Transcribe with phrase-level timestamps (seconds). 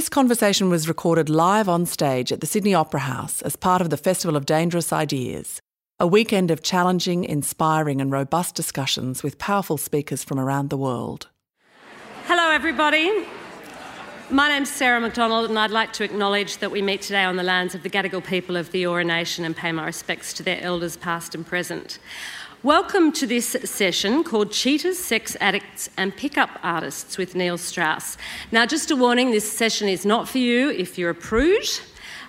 [0.00, 3.90] This conversation was recorded live on stage at the Sydney Opera House as part of
[3.90, 5.60] the Festival of Dangerous Ideas,
[5.98, 11.28] a weekend of challenging, inspiring, and robust discussions with powerful speakers from around the world.
[12.24, 13.26] Hello, everybody.
[14.30, 17.42] My name's Sarah McDonald, and I'd like to acknowledge that we meet today on the
[17.42, 20.62] lands of the Gadigal people of the Eora Nation and pay my respects to their
[20.62, 21.98] elders, past and present.
[22.62, 28.18] Welcome to this session called Cheaters, Sex Addicts and Pickup Artists with Neil Strauss.
[28.52, 31.64] Now, just a warning this session is not for you if you're a prude.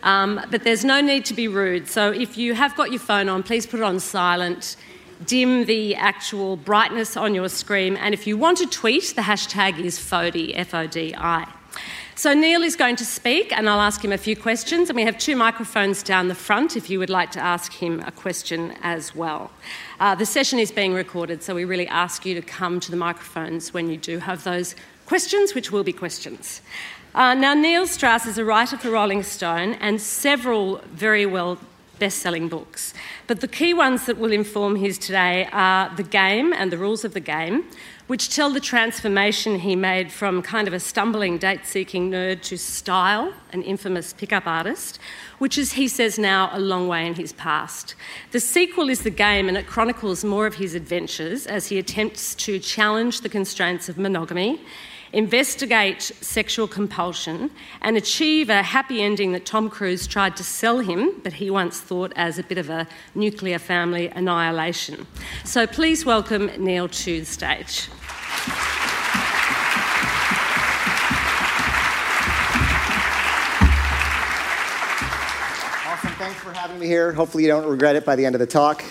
[0.03, 1.89] Um, but there's no need to be rude.
[1.89, 4.77] So if you have got your phone on, please put it on silent,
[5.25, 9.83] dim the actual brightness on your screen, and if you want to tweet, the hashtag
[9.83, 11.45] is FODI, F O D I.
[12.15, 14.89] So, Neil is going to speak, and I'll ask him a few questions.
[14.89, 18.01] And we have two microphones down the front if you would like to ask him
[18.01, 19.49] a question as well.
[19.99, 22.97] Uh, the session is being recorded, so we really ask you to come to the
[22.97, 24.75] microphones when you do have those
[25.05, 26.61] questions, which will be questions.
[27.15, 31.57] Uh, now, Neil Strauss is a writer for Rolling Stone and several very well
[31.97, 32.93] best selling books.
[33.27, 37.05] But the key ones that will inform his today are The Game and the Rules
[37.05, 37.65] of the Game,
[38.11, 42.57] which tell the transformation he made from kind of a stumbling date seeking nerd to
[42.57, 44.99] style, an infamous pickup artist,
[45.39, 47.95] which is, he says now, a long way in his past.
[48.31, 52.35] The sequel is The Game, and it chronicles more of his adventures as he attempts
[52.35, 54.59] to challenge the constraints of monogamy
[55.13, 57.51] investigate sexual compulsion,
[57.81, 61.81] and achieve a happy ending that Tom Cruise tried to sell him, but he once
[61.81, 65.05] thought as a bit of a nuclear family annihilation.
[65.43, 67.89] So please welcome Neil to the stage.
[75.87, 76.11] Awesome.
[76.13, 77.11] Thanks for having me here.
[77.11, 78.83] Hopefully, you don't regret it by the end of the talk.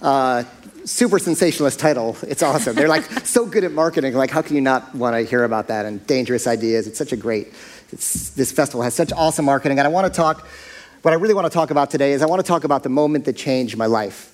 [0.00, 0.44] Uh,
[0.84, 2.16] super sensationalist title.
[2.22, 2.76] It's awesome.
[2.76, 4.14] They're like so good at marketing.
[4.14, 6.86] Like, how can you not want to hear about that and dangerous ideas?
[6.86, 7.52] It's such a great.
[7.90, 10.46] this festival has such awesome marketing, and I want to talk.
[11.02, 12.88] What I really want to talk about today is I want to talk about the
[12.88, 14.33] moment that changed my life,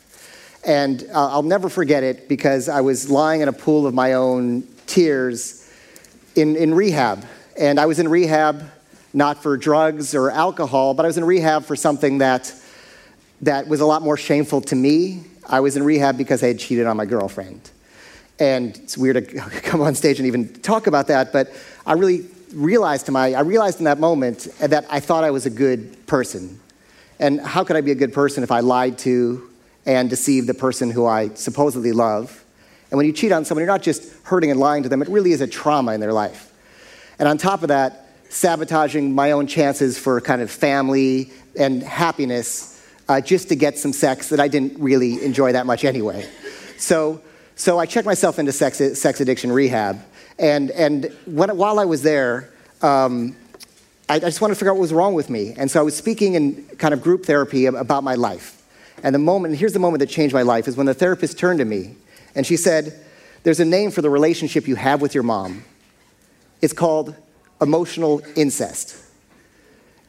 [0.64, 4.14] and uh, I'll never forget it because I was lying in a pool of my
[4.14, 5.68] own tears
[6.34, 7.24] in, in rehab,
[7.58, 8.62] and I was in rehab
[9.12, 12.52] not for drugs or alcohol, but I was in rehab for something that
[13.42, 16.58] that was a lot more shameful to me I was in rehab because I had
[16.58, 17.70] cheated on my girlfriend.
[18.38, 19.22] And it's weird to
[19.62, 21.52] come on stage and even talk about that, but
[21.84, 25.46] I really realized to my I realized in that moment that I thought I was
[25.46, 26.60] a good person.
[27.18, 29.49] And how could I be a good person if I lied to
[29.86, 32.44] and deceive the person who I supposedly love?
[32.90, 35.08] And when you cheat on someone, you're not just hurting and lying to them, it
[35.08, 36.52] really is a trauma in their life.
[37.18, 42.82] And on top of that, sabotaging my own chances for kind of family and happiness
[43.08, 46.28] uh, just to get some sex that I didn't really enjoy that much anyway.
[46.78, 47.20] So,
[47.56, 50.00] so I checked myself into sex, sex addiction rehab.
[50.38, 52.50] And, and when, while I was there,
[52.82, 53.36] um,
[54.08, 55.54] I, I just wanted to figure out what was wrong with me.
[55.56, 58.59] And so I was speaking in kind of group therapy about my life.
[59.02, 61.58] And the moment, here's the moment that changed my life, is when the therapist turned
[61.58, 61.96] to me
[62.34, 62.98] and she said,
[63.42, 65.64] There's a name for the relationship you have with your mom.
[66.60, 67.14] It's called
[67.60, 68.96] emotional incest.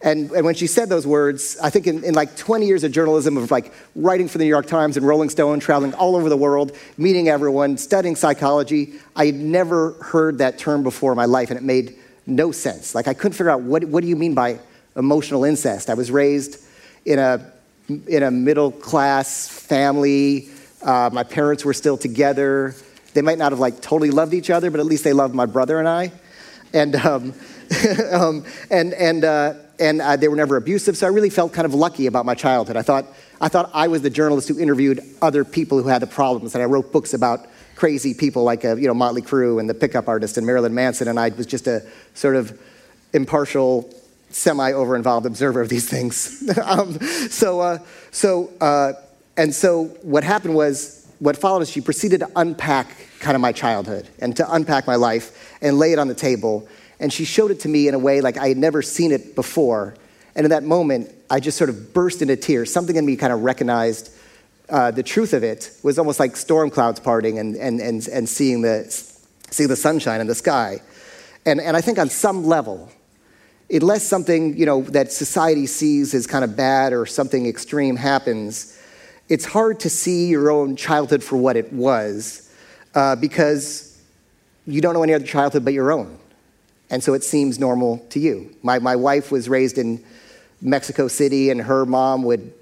[0.04, 2.92] And, and when she said those words, I think in, in, like 20 years of
[2.92, 6.28] journalism, of like writing for the New York Times and Rolling Stone, traveling all over
[6.28, 11.26] the world, meeting everyone, studying psychology, I had never heard that term before in my
[11.26, 12.96] life, and it made no sense.
[12.96, 14.60] Like I couldn't figure out what, what do you mean by
[14.96, 15.90] emotional incest?
[15.90, 16.64] I was raised
[17.06, 17.52] in a,
[18.08, 20.50] in a middle class family.
[20.82, 22.76] Uh, my parents were still together.
[23.14, 25.46] They might not have like totally loved each other, but at least they loved my
[25.46, 26.12] brother and I.
[26.74, 27.34] And, um,
[28.12, 30.96] um, and, and, uh, and uh, they were never abusive.
[30.96, 32.78] So I really felt kind of lucky about my childhood.
[32.78, 33.06] I thought,
[33.42, 36.62] I thought I was the journalist who interviewed other people who had the problems, and
[36.62, 40.08] I wrote books about crazy people like uh, you know Motley Crue and the pickup
[40.08, 42.60] artist and Marilyn Manson, and I was just a sort of
[43.14, 43.92] impartial,
[44.36, 46.50] semi over involved observer of these things.
[46.64, 47.00] um,
[47.30, 47.80] so, uh,
[48.12, 48.94] so, uh,
[49.38, 53.52] and so what happened was, what followed is she proceeded to unpack kind of my
[53.52, 56.68] childhood and to unpack my life and lay it on the table
[57.02, 59.36] and she showed it to me in a way like I had never seen it
[59.36, 59.96] before.
[60.36, 62.72] And in that moment, I just sort of burst into tears.
[62.72, 64.14] Something in me kind of recognized
[64.70, 68.30] uh, the truth of it was almost like storm clouds parting and, and, and, and
[68.30, 68.86] seeing, the,
[69.50, 70.80] seeing the sunshine in the sky.
[71.46, 72.90] And, and I think on some level,
[73.72, 78.78] unless something you know, that society sees as kind of bad or something extreme happens,
[79.30, 82.52] it's hard to see your own childhood for what it was
[82.96, 83.98] uh, because
[84.68, 86.18] you don't know any other childhood but your own
[86.92, 88.54] and so it seems normal to you.
[88.62, 90.04] My, my wife was raised in
[90.62, 92.54] Mexico City, and her mom would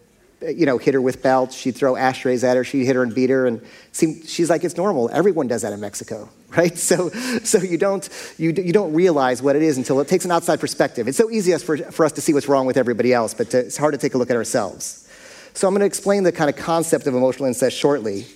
[0.42, 1.56] you know, hit her with belts.
[1.56, 2.64] She'd throw ashtrays at her.
[2.64, 3.46] She'd hit her and beat her.
[3.46, 5.10] And seemed, she's like, it's normal.
[5.12, 6.78] Everyone does that in Mexico, right?
[6.78, 8.08] So, so you, don't,
[8.38, 11.08] you, you don't realize what it is until it takes an outside perspective.
[11.08, 13.60] It's so easy for, for us to see what's wrong with everybody else, but to,
[13.60, 15.08] it's hard to take a look at ourselves.
[15.54, 18.28] So I'm going to explain the kind of concept of emotional incest shortly.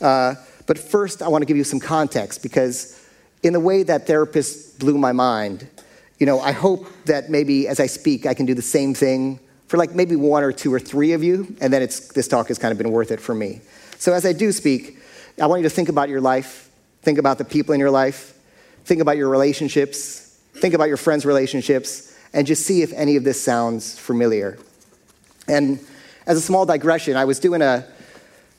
[0.00, 0.34] Uh,
[0.66, 3.00] but first, I want to give you some context because
[3.42, 5.68] in the way that therapist blew my mind,
[6.18, 9.38] you know, I hope that maybe as I speak, I can do the same thing
[9.66, 12.48] for like maybe one or two or three of you, and then it's, this talk
[12.48, 13.60] has kind of been worth it for me.
[13.98, 14.98] So as I do speak,
[15.40, 16.70] I want you to think about your life,
[17.02, 18.38] think about the people in your life,
[18.84, 23.24] think about your relationships, think about your friends' relationships, and just see if any of
[23.24, 24.58] this sounds familiar.
[25.48, 25.80] And
[26.26, 27.86] as a small digression, I was doing a,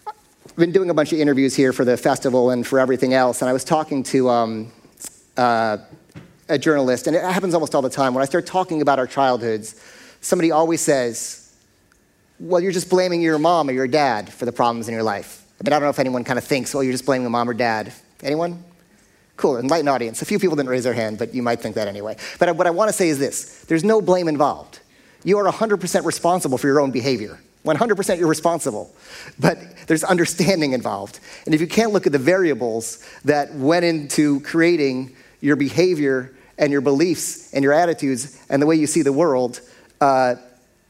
[0.07, 3.41] I've been doing a bunch of interviews here for the festival and for everything else,
[3.41, 4.71] and I was talking to um,
[5.37, 5.77] uh,
[6.49, 8.13] a journalist, and it happens almost all the time.
[8.13, 9.81] When I start talking about our childhoods,
[10.25, 11.53] somebody always says,
[12.39, 15.45] Well, you're just blaming your mom or your dad for the problems in your life.
[15.63, 17.53] Mean, I don't know if anyone kind of thinks, Well, you're just blaming mom or
[17.53, 17.93] dad.
[18.23, 18.63] Anyone?
[19.37, 20.21] Cool, enlightened audience.
[20.21, 22.17] A few people didn't raise their hand, but you might think that anyway.
[22.39, 24.79] But what I want to say is this there's no blame involved.
[25.23, 27.39] You are 100% responsible for your own behavior.
[27.65, 28.93] 100% you're responsible.
[29.39, 29.57] But
[29.87, 31.19] there's understanding involved.
[31.45, 36.71] And if you can't look at the variables that went into creating your behavior and
[36.71, 39.61] your beliefs and your attitudes and the way you see the world,
[40.05, 40.35] uh,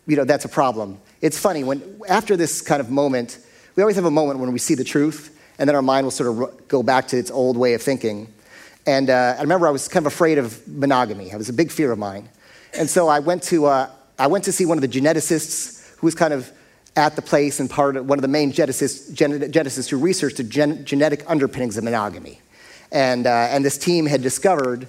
[0.08, 1.00] you know, that's a problem.
[1.22, 3.40] It's funny, when, after this kind of moment,
[3.76, 6.12] we always have a moment when we see the truth, and then our mind will
[6.12, 8.28] sort of go back to its old way of thinking.
[8.86, 11.32] And uh, I remember I was kind of afraid of monogamy.
[11.32, 12.28] It was a big fear of mine.
[12.78, 13.90] And so I went to, uh,
[14.20, 16.52] I went to see one of the geneticists who was kind of
[16.98, 20.44] at the place and part of one of the main geneticists, geneticists who researched the
[20.44, 22.42] gen- genetic underpinnings of monogamy.
[22.92, 24.88] And, uh, and this team had discovered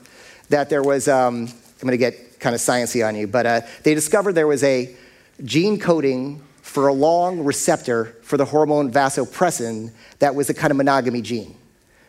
[0.49, 1.49] that there was, um,
[1.81, 4.65] I'm going to get kind of sciencey on you, but uh, they discovered there was
[4.65, 4.95] a
[5.45, 10.77] gene coding for a long receptor for the hormone vasopressin that was a kind of
[10.77, 11.57] monogamy gene.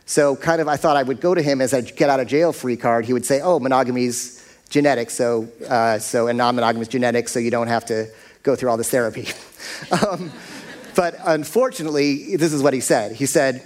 [0.06, 2.27] So, kind of, I thought I would go to him as I get out of
[2.27, 3.06] jail free card.
[3.06, 7.68] He would say, "Oh, monogamy's genetic, so uh, so and non-monogamous genetic, so you don't
[7.68, 8.09] have to
[8.41, 9.27] go through all this therapy."
[9.91, 10.31] um,
[10.95, 13.12] but unfortunately, this is what he said.
[13.12, 13.62] He said,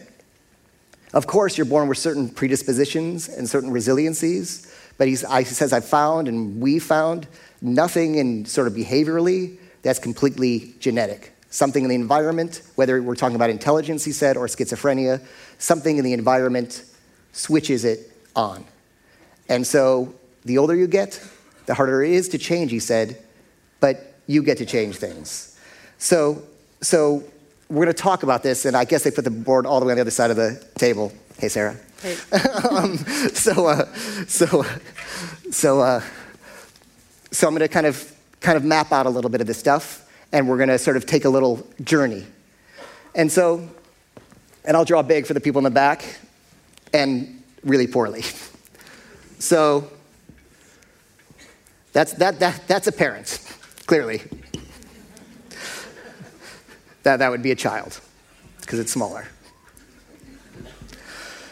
[1.13, 4.70] "Of course, you're born with certain predispositions and certain resiliencies,
[5.01, 7.27] but he says, I've found and we found
[7.59, 11.33] nothing in sort of behaviorally that's completely genetic.
[11.50, 15.19] Something in the environment, whether we're talking about intelligence, he said, or schizophrenia,
[15.57, 16.83] something in the environment
[17.31, 18.63] switches it on.
[19.50, 20.13] And so
[20.45, 21.19] the older you get,
[21.65, 23.18] the harder it is to change, he said,
[23.80, 25.59] but you get to change things.
[25.97, 26.44] So,
[26.81, 27.24] so
[27.69, 29.88] we're going to talk about this, and I guess they put the board all the
[29.88, 31.12] way on the other side of the table.
[31.39, 31.75] Hey, Sarah.
[32.71, 33.94] Um, so, uh,
[34.27, 34.65] so,
[35.51, 36.01] so, uh,
[37.31, 39.57] so I'm going to kind of, kind of map out a little bit of this
[39.57, 42.25] stuff, and we're going to sort of take a little journey.
[43.13, 43.68] And so,
[44.65, 46.03] and I'll draw big for the people in the back,
[46.94, 48.24] and really poorly.
[49.39, 49.92] So,
[51.94, 53.39] that's, that, that, that's a parent,
[53.86, 54.21] clearly.
[57.04, 58.00] That, that would be a child,
[58.59, 59.25] because it's smaller.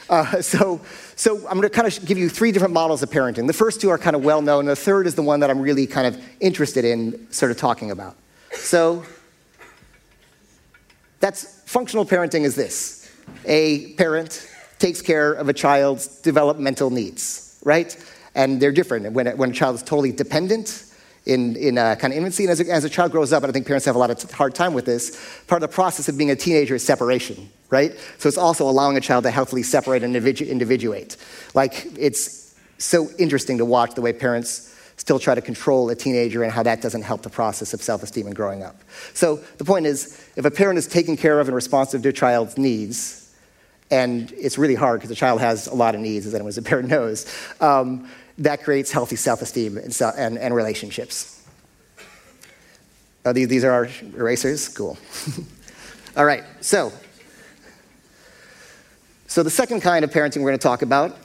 [0.10, 0.82] Uh, so,
[1.16, 3.48] so I'm going to kind of give you three different models of parenting.
[3.48, 4.66] The first two are kind of well known.
[4.66, 7.92] The third is the one that I'm really kind of interested in sort of talking
[7.92, 8.16] about.
[8.54, 9.04] So
[11.20, 13.12] that's functional parenting is this.
[13.46, 14.48] A parent
[14.80, 17.96] takes care of a child's developmental needs, right?
[18.34, 19.12] And they're different.
[19.12, 20.86] When, when a child is totally dependent,
[21.26, 22.44] in, in kind of infancy.
[22.46, 24.10] And as a, as a child grows up, and I think parents have a lot
[24.10, 27.50] of hard time with this, part of the process of being a teenager is separation,
[27.70, 27.98] right?
[28.18, 31.18] So it's also allowing a child to healthily separate and individuate.
[31.54, 36.44] Like, it's so interesting to watch the way parents still try to control a teenager
[36.44, 38.82] and how that doesn't help the process of self esteem and growing up.
[39.14, 42.14] So the point is, if a parent is taking care of and responsive to a
[42.14, 43.34] child's needs,
[43.92, 46.58] and it's really hard because the child has a lot of needs, as anyone as
[46.58, 47.26] a parent knows,
[47.62, 48.10] um,
[48.40, 51.48] that creates healthy self esteem and, and, and, relationships.
[53.26, 54.68] Oh, these, these are our erasers?
[54.70, 54.98] Cool.
[56.18, 56.92] All right, so.
[59.30, 61.16] So, the second kind of parenting we're going to talk about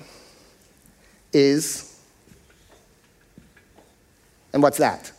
[1.32, 1.98] is,
[4.52, 5.10] and what's that?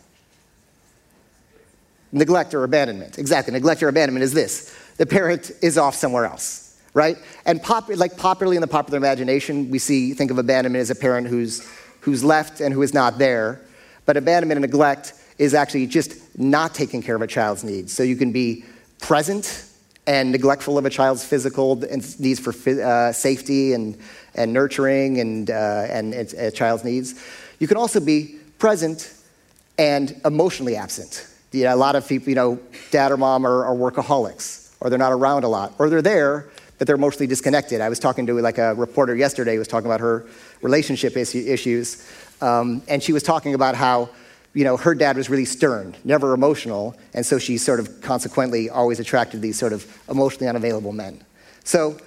[2.12, 3.18] Neglect or abandonment.
[3.18, 7.18] Exactly, neglect or abandonment is this the parent is off somewhere else, right?
[7.48, 10.96] And pop, like popularly in the popular imagination, we see, think of abandonment as a
[10.96, 11.68] parent who's
[12.02, 13.62] who's left and who is not there.
[14.06, 17.92] But abandonment and neglect is actually just not taking care of a child's needs.
[17.92, 18.64] So you can be
[19.02, 19.66] present
[20.08, 21.76] and neglectful of a child's physical
[22.20, 23.98] needs for uh, safety and,
[24.36, 27.16] and nurturing and, uh, and a child's needs.
[27.60, 29.14] You can also be present
[29.78, 31.28] and emotionally absent.
[31.52, 32.60] You know, a lot of people, you know,
[32.92, 36.50] dad or mom are, are workaholics, or they're not around a lot, or they're there,
[36.78, 37.82] but they're mostly disconnected.
[37.82, 40.26] I was talking to like a reporter yesterday who was talking about her
[40.62, 42.08] relationship issues,
[42.42, 44.10] um, and she was talking about how
[44.56, 48.70] you know, her dad was really stern, never emotional, and so she sort of consequently
[48.70, 51.22] always attracted these sort of emotionally unavailable men.
[51.66, 51.98] So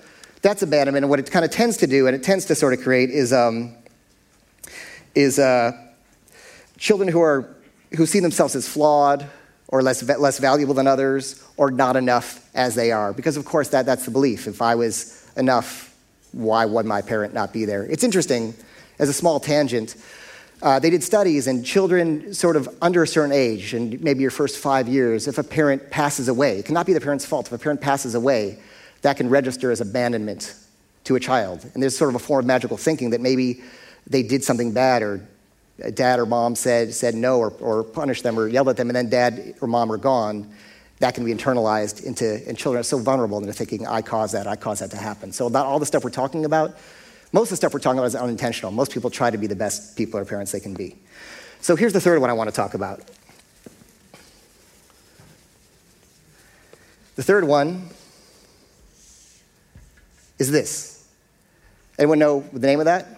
[0.40, 2.72] that's abandonment, and what it kind of tends to do, and it tends to sort
[2.72, 3.76] of create, is um,
[5.14, 5.72] is uh,
[6.78, 7.54] children who are
[7.96, 9.26] who see themselves as flawed
[9.68, 13.68] or less less valuable than others or not enough as they are, because of course
[13.68, 14.46] that that's the belief.
[14.46, 15.94] If I was enough,
[16.32, 17.84] why would my parent not be there?
[17.84, 18.54] It's interesting,
[18.98, 19.96] as a small tangent.
[20.60, 24.30] Uh, they did studies, and children sort of under a certain age, and maybe your
[24.30, 27.46] first five years, if a parent passes away, it cannot be the parent's fault.
[27.46, 28.58] If a parent passes away,
[29.02, 30.54] that can register as abandonment
[31.04, 31.64] to a child.
[31.74, 33.62] And there's sort of a form of magical thinking that maybe
[34.08, 35.20] they did something bad, or
[35.94, 38.96] dad or mom said, said no, or, or punished them, or yelled at them, and
[38.96, 40.52] then dad or mom are gone.
[40.98, 44.48] That can be internalized into, and children are so vulnerable into thinking, I caused that,
[44.48, 45.32] I caused that to happen.
[45.32, 46.76] So, about all the stuff we're talking about,
[47.32, 48.72] most of the stuff we're talking about is unintentional.
[48.72, 50.96] Most people try to be the best people or parents they can be.
[51.60, 53.00] So here's the third one I want to talk about.
[57.16, 57.88] The third one
[60.38, 61.08] is this.
[61.98, 63.17] Anyone know the name of that?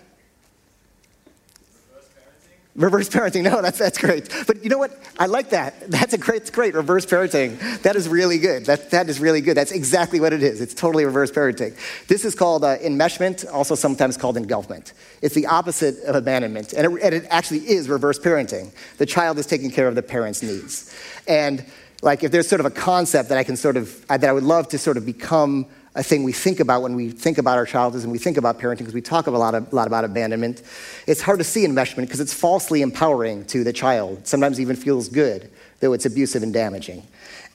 [2.80, 3.44] Reverse parenting.
[3.50, 4.28] No, that's, that's great.
[4.46, 4.96] But you know what?
[5.18, 5.90] I like that.
[5.90, 6.74] That's a great, it's great.
[6.74, 7.58] Reverse parenting.
[7.82, 8.66] That is really good.
[8.66, 9.56] That, that is really good.
[9.56, 10.60] That's exactly what it is.
[10.60, 11.76] It's totally reverse parenting.
[12.06, 14.92] This is called uh, enmeshment, also sometimes called engulfment.
[15.20, 16.72] It's the opposite of abandonment.
[16.72, 18.70] And it, and it actually is reverse parenting.
[18.98, 20.94] The child is taking care of the parent's needs.
[21.26, 21.64] And
[22.02, 24.44] like if there's sort of a concept that I can sort of, that I would
[24.44, 27.66] love to sort of become a thing we think about when we think about our
[27.66, 30.04] childhood and we think about parenting because we talk a lot, of, a lot about
[30.04, 30.62] abandonment.
[31.06, 34.26] It's hard to see enmeshment because it's falsely empowering to the child.
[34.26, 37.02] Sometimes even feels good, though it's abusive and damaging.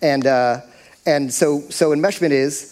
[0.01, 0.61] And, uh,
[1.05, 2.71] and so, so enmeshment is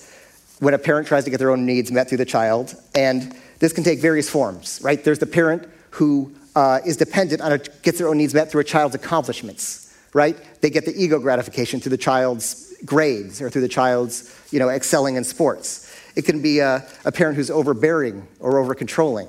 [0.59, 2.75] when a parent tries to get their own needs met through the child.
[2.93, 5.01] And this can take various forms, right?
[5.01, 8.61] There's the parent who uh, is dependent on a, gets their own needs met through
[8.61, 10.37] a child's accomplishments, right?
[10.61, 14.69] They get the ego gratification through the child's grades or through the child's you know,
[14.69, 15.91] excelling in sports.
[16.15, 19.27] It can be a, a parent who's overbearing or over controlling.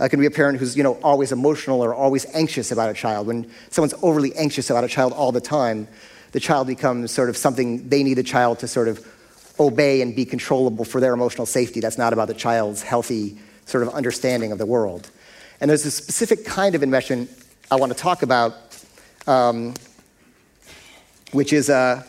[0.00, 2.94] It can be a parent who's you know, always emotional or always anxious about a
[2.94, 3.26] child.
[3.26, 5.86] When someone's overly anxious about a child all the time,
[6.32, 9.06] the child becomes sort of something they need the child to sort of
[9.60, 11.80] obey and be controllable for their emotional safety.
[11.80, 15.10] That's not about the child's healthy sort of understanding of the world.
[15.60, 17.28] And there's a specific kind of enmeshment
[17.70, 18.54] I want to talk about,
[19.26, 19.74] um,
[21.32, 22.02] which is uh,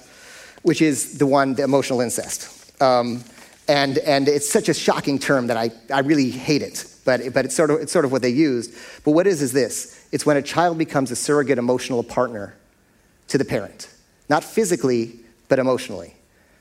[0.65, 2.81] which is the one, the emotional incest.
[2.81, 3.23] Um,
[3.67, 7.45] and, and it's such a shocking term that I, I really hate it, but, but
[7.45, 8.73] it's, sort of, it's sort of what they used.
[9.03, 12.55] But what is is this it's when a child becomes a surrogate emotional partner
[13.27, 13.89] to the parent,
[14.27, 15.19] not physically,
[15.49, 16.15] but emotionally.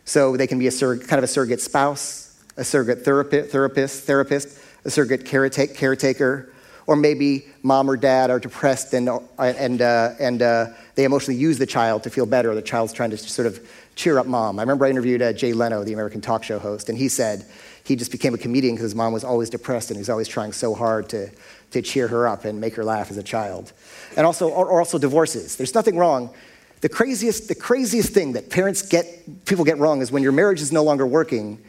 [0.04, 4.04] So they can be a sur- kind of a surrogate spouse, a surrogate therapist, therapist,
[4.04, 6.52] therapist a surrogate caretaker,
[6.86, 9.08] or maybe mom or dad are depressed and,
[9.38, 13.10] and, uh, and uh, they emotionally use the child to feel better, the child's trying
[13.10, 14.58] to sort of cheer up mom.
[14.58, 17.46] I remember I interviewed uh, Jay Leno, the American talk show host, and he said
[17.84, 20.26] he just became a comedian because his mom was always depressed and he was always
[20.26, 21.30] trying so hard to,
[21.70, 23.72] to cheer her up and make her laugh as a child.
[24.16, 25.56] And also, or, or also divorces.
[25.56, 26.32] There's nothing wrong.
[26.80, 30.60] The craziest, the craziest thing that parents get, people get wrong is when your marriage
[30.60, 31.62] is no longer working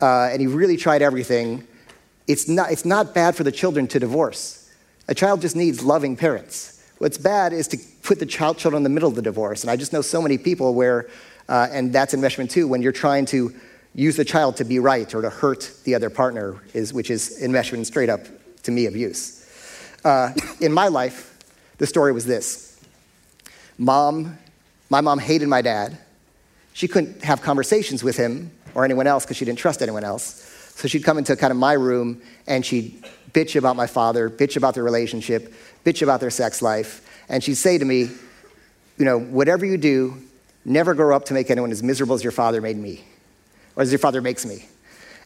[0.00, 1.66] uh, and you really tried everything,
[2.26, 4.70] it's not, it's not bad for the children to divorce.
[5.08, 6.82] A child just needs loving parents.
[6.98, 9.62] What's bad is to put the child children in the middle of the divorce.
[9.62, 11.08] And I just know so many people where
[11.48, 13.54] uh, and that's enmeshment too, when you're trying to
[13.94, 17.40] use the child to be right or to hurt the other partner, is, which is
[17.42, 18.22] enmeshment straight up,
[18.62, 19.40] to me, abuse.
[20.04, 21.38] Uh, in my life,
[21.78, 22.80] the story was this
[23.78, 24.38] Mom,
[24.90, 25.98] my mom hated my dad.
[26.72, 30.72] She couldn't have conversations with him or anyone else because she didn't trust anyone else.
[30.76, 34.56] So she'd come into kind of my room and she'd bitch about my father, bitch
[34.56, 37.00] about their relationship, bitch about their sex life.
[37.28, 38.10] And she'd say to me,
[38.98, 40.20] you know, whatever you do,
[40.64, 43.04] Never grow up to make anyone as miserable as your father made me,
[43.76, 44.66] or as your father makes me.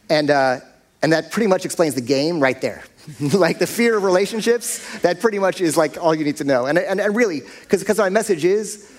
[0.09, 0.59] And, uh,
[1.01, 2.83] and that pretty much explains the game right there.
[3.33, 6.65] like the fear of relationships, that pretty much is like all you need to know.
[6.65, 8.91] And, and, and really, because my message is,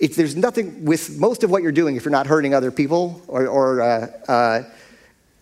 [0.00, 3.22] if there's nothing with most of what you're doing, if you're not hurting other people,
[3.26, 4.62] or, or uh, uh,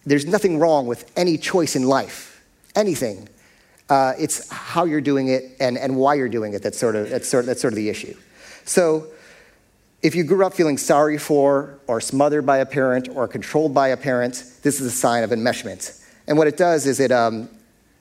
[0.05, 2.43] there's nothing wrong with any choice in life,
[2.75, 3.29] anything.
[3.89, 7.09] Uh, it's how you're doing it and, and why you're doing it that's sort, of,
[7.11, 8.15] that's, sort that's sort of the issue.
[8.65, 9.07] So,
[10.07, 13.89] if you grew up feeling sorry for, or smothered by a parent, or controlled by
[13.89, 16.01] a parent, this is a sign of enmeshment.
[16.29, 17.49] And what it does is it, um,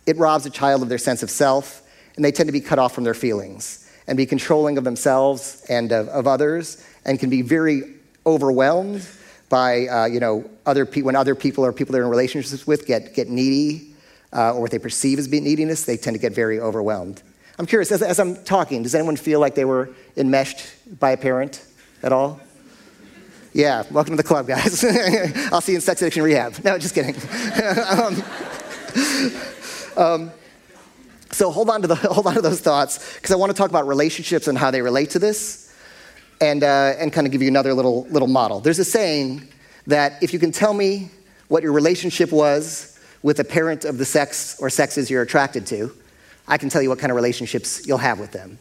[0.06, 1.82] it robs a child of their sense of self,
[2.16, 3.82] and they tend to be cut off from their feelings.
[4.08, 7.82] and be controlling of themselves and of, of others and can be very
[8.28, 9.08] overwhelmed
[9.50, 12.86] by uh, you know other people when other people or people they're in relationships with
[12.86, 13.96] get, get needy
[14.32, 17.24] uh, or what they perceive as being neediness they tend to get very overwhelmed
[17.58, 20.62] i'm curious as, as i'm talking does anyone feel like they were enmeshed
[21.00, 21.66] by a parent
[22.06, 22.40] at all
[23.52, 24.84] yeah welcome to the club guys
[25.52, 27.16] i'll see you in sex addiction rehab no just kidding
[28.00, 28.24] um,
[29.98, 30.32] um,
[31.36, 33.70] so hold on to the, hold on to those thoughts because I want to talk
[33.70, 35.74] about relationships and how they relate to this,
[36.40, 38.62] and uh, and kind of give you another little little model.
[38.62, 39.48] There's a saying
[39.88, 41.10] that if you can tell me
[41.50, 45.92] what your relationship was with a parent of the sex or sexes you're attracted to,
[46.48, 48.58] I can tell you what kind of relationships you'll have with them.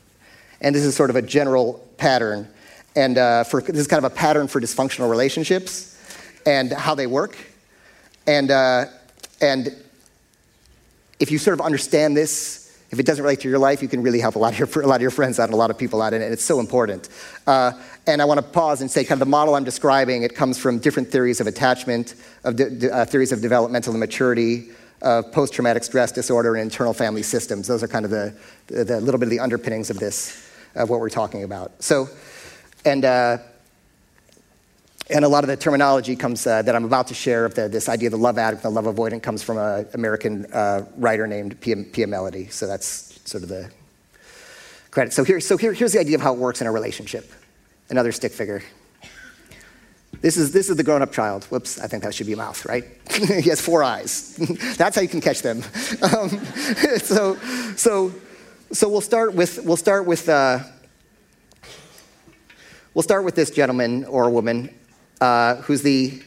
[0.60, 2.48] And this is sort of a general pattern,
[2.96, 5.98] and uh, for this is kind of a pattern for dysfunctional relationships
[6.46, 7.36] and how they work,
[8.26, 8.86] and uh,
[9.40, 9.74] and
[11.20, 14.02] if you sort of understand this, if it doesn't relate to your life, you can
[14.02, 15.70] really help a lot of your, a lot of your friends out and a lot
[15.70, 17.08] of people out, and it's so important.
[17.46, 17.72] Uh,
[18.06, 20.58] and I want to pause and say, kind of the model I'm describing, it comes
[20.58, 24.70] from different theories of attachment, of de- de- uh, theories of developmental immaturity,
[25.02, 27.66] of post-traumatic stress disorder, and internal family systems.
[27.66, 28.34] Those are kind of the,
[28.68, 31.82] the, the little bit of the underpinnings of this, of what we're talking about.
[31.82, 32.08] So,
[32.84, 33.38] and uh,
[35.10, 37.68] and a lot of the terminology comes uh, that I'm about to share of the,
[37.68, 41.26] this idea of the love addict, the love avoidant, comes from an American uh, writer
[41.26, 42.50] named Pia, Pia Mellody.
[42.50, 43.70] So that's sort of the
[44.90, 45.12] credit.
[45.12, 47.30] So, here, so here, here's the idea of how it works in a relationship.
[47.90, 48.62] Another stick figure.
[50.22, 51.44] This is, this is the grown up child.
[51.44, 52.84] Whoops, I think that should be a mouth, right?
[53.12, 54.36] he has four eyes.
[54.78, 55.62] That's how you can catch them.
[56.02, 56.30] Um,
[56.98, 57.36] so,
[57.76, 58.12] so,
[58.72, 60.60] so we'll start with, we'll start with, uh,
[62.94, 64.72] we'll start with this gentleman or woman
[65.20, 66.22] uh, who's the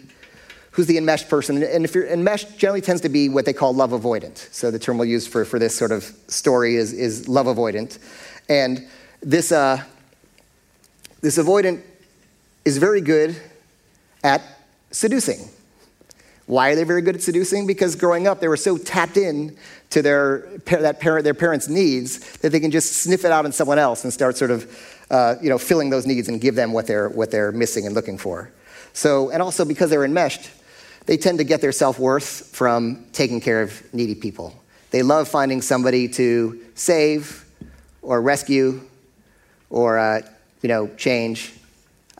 [0.71, 1.63] who's the enmeshed person.
[1.63, 4.37] And if you're enmeshed, generally tends to be what they call love avoidant.
[4.53, 7.97] So the term we'll use for, for this sort of story is, is love avoidant.
[8.47, 8.87] And
[9.21, 9.83] this, uh,
[11.21, 11.81] this avoidant
[12.63, 13.35] is very good
[14.23, 14.43] at
[14.91, 15.49] seducing.
[16.45, 17.65] Why are they very good at seducing?
[17.65, 19.57] Because growing up, they were so tapped in
[19.89, 23.51] to their, that parent, their parents' needs that they can just sniff it out in
[23.51, 24.71] someone else and start sort of
[25.09, 27.95] uh, you know, filling those needs and give them what they're, what they're missing and
[27.95, 28.51] looking for.
[28.93, 30.49] So, and also because they're enmeshed,
[31.05, 34.61] they tend to get their self worth from taking care of needy people.
[34.91, 37.45] They love finding somebody to save
[38.01, 38.81] or rescue
[39.69, 40.21] or, uh,
[40.61, 41.53] you know, change.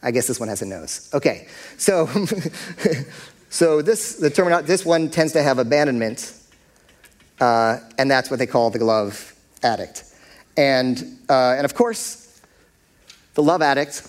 [0.01, 1.09] I guess this one has a nose.
[1.13, 1.47] Okay,
[1.77, 2.07] so,
[3.49, 6.33] so this, the term, this one tends to have abandonment,
[7.39, 10.03] uh, and that's what they call the love addict.
[10.55, 12.26] And, uh, and of course,
[13.37, 14.01] the love addict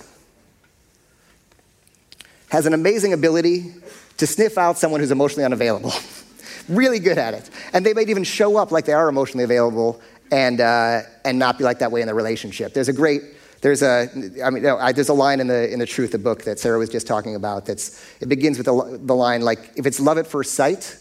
[2.49, 3.75] has an amazing ability
[4.17, 5.93] to sniff out someone who's emotionally unavailable.
[6.71, 7.51] really good at it.
[7.75, 10.01] And they might even show up like they are emotionally available
[10.33, 12.73] and, uh, and not be like that way in the relationship.
[12.73, 13.21] There's a great,
[13.61, 14.09] there's a,
[14.43, 16.79] I mean, I, there's a line in the, in the Truth, the book that Sarah
[16.79, 20.17] was just talking about that's, it begins with the, the line like, if it's love
[20.17, 20.97] at first sight,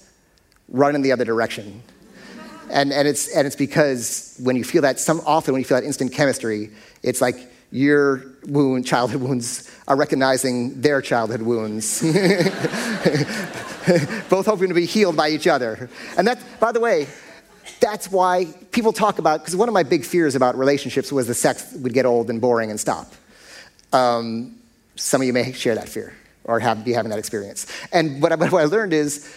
[0.68, 1.82] run in the other direction.
[2.70, 5.80] And, and, it's, and it's because when you feel that, some, often when you feel
[5.80, 6.72] that instant chemistry,
[7.04, 7.38] it's like
[7.72, 12.02] your wound, childhood wounds are recognizing their childhood wounds,
[14.30, 15.90] both hoping to be healed by each other.
[16.18, 17.08] And that, by the way,
[17.80, 21.34] that's why people talk about, because one of my big fears about relationships was the
[21.34, 23.12] sex would get old and boring and stop.
[23.94, 24.58] Um,
[24.96, 27.68] some of you may share that fear or have, be having that experience.
[27.92, 29.34] And what I, what I learned is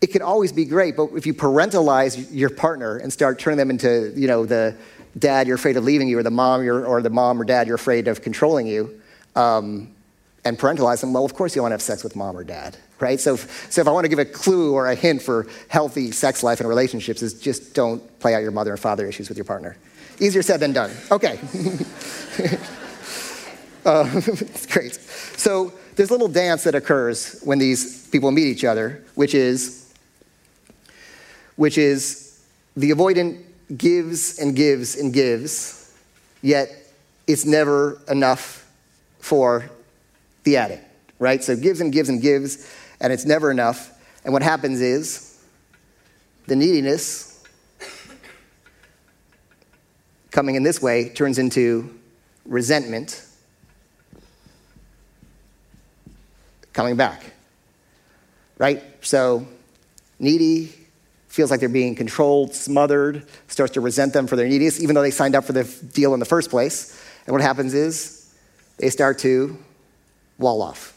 [0.00, 3.70] it can always be great, but if you parentalize your partner and start turning them
[3.70, 4.74] into, you know, the
[5.20, 7.76] dad you're afraid of leaving you, or the mom or the mom or dad you're
[7.76, 9.00] afraid of controlling you,
[9.36, 9.94] um,
[10.44, 12.76] and parentalize them, well, of course you want to have sex with mom or dad,
[12.98, 13.20] right?
[13.20, 16.10] So, if, so if I want to give a clue or a hint for healthy
[16.10, 19.36] sex life and relationships, is just don't play out your mother and father issues with
[19.36, 19.76] your partner.
[20.18, 20.90] Easier said than done.
[21.10, 21.38] Okay.
[23.84, 24.94] uh, it's great.
[24.94, 29.92] So there's a little dance that occurs when these people meet each other, which is,
[31.56, 32.42] which is
[32.76, 33.42] the avoidant
[33.76, 35.94] gives and gives and gives,
[36.42, 36.70] yet
[37.26, 38.68] it's never enough
[39.20, 39.70] for
[40.44, 40.84] the addict,
[41.18, 41.42] right?
[41.42, 42.68] So gives and gives and gives,
[43.00, 43.90] and it's never enough.
[44.24, 45.38] And what happens is
[46.46, 47.42] the neediness
[50.30, 51.98] coming in this way turns into
[52.44, 53.24] resentment
[56.72, 57.22] coming back,
[58.58, 58.82] right?
[59.00, 59.46] So
[60.18, 60.72] needy
[61.30, 65.02] feels like they're being controlled, smothered, starts to resent them for their neediness, even though
[65.02, 67.02] they signed up for the deal in the first place.
[67.26, 68.34] And what happens is
[68.78, 69.56] they start to
[70.38, 70.94] wall off,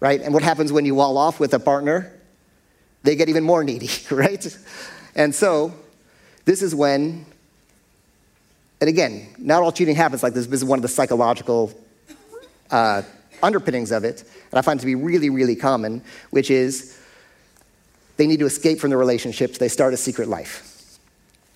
[0.00, 0.20] right?
[0.20, 2.12] And what happens when you wall off with a partner?
[3.02, 4.58] They get even more needy, right?
[5.14, 5.74] And so,
[6.44, 7.26] this is when
[8.80, 10.46] and again, not all cheating happens like this.
[10.46, 11.70] This is one of the psychological
[12.70, 13.02] uh,
[13.42, 16.98] underpinnings of it, and I find it to be really, really common, which is
[18.20, 19.56] they need to escape from the relationships.
[19.56, 20.98] They start a secret life.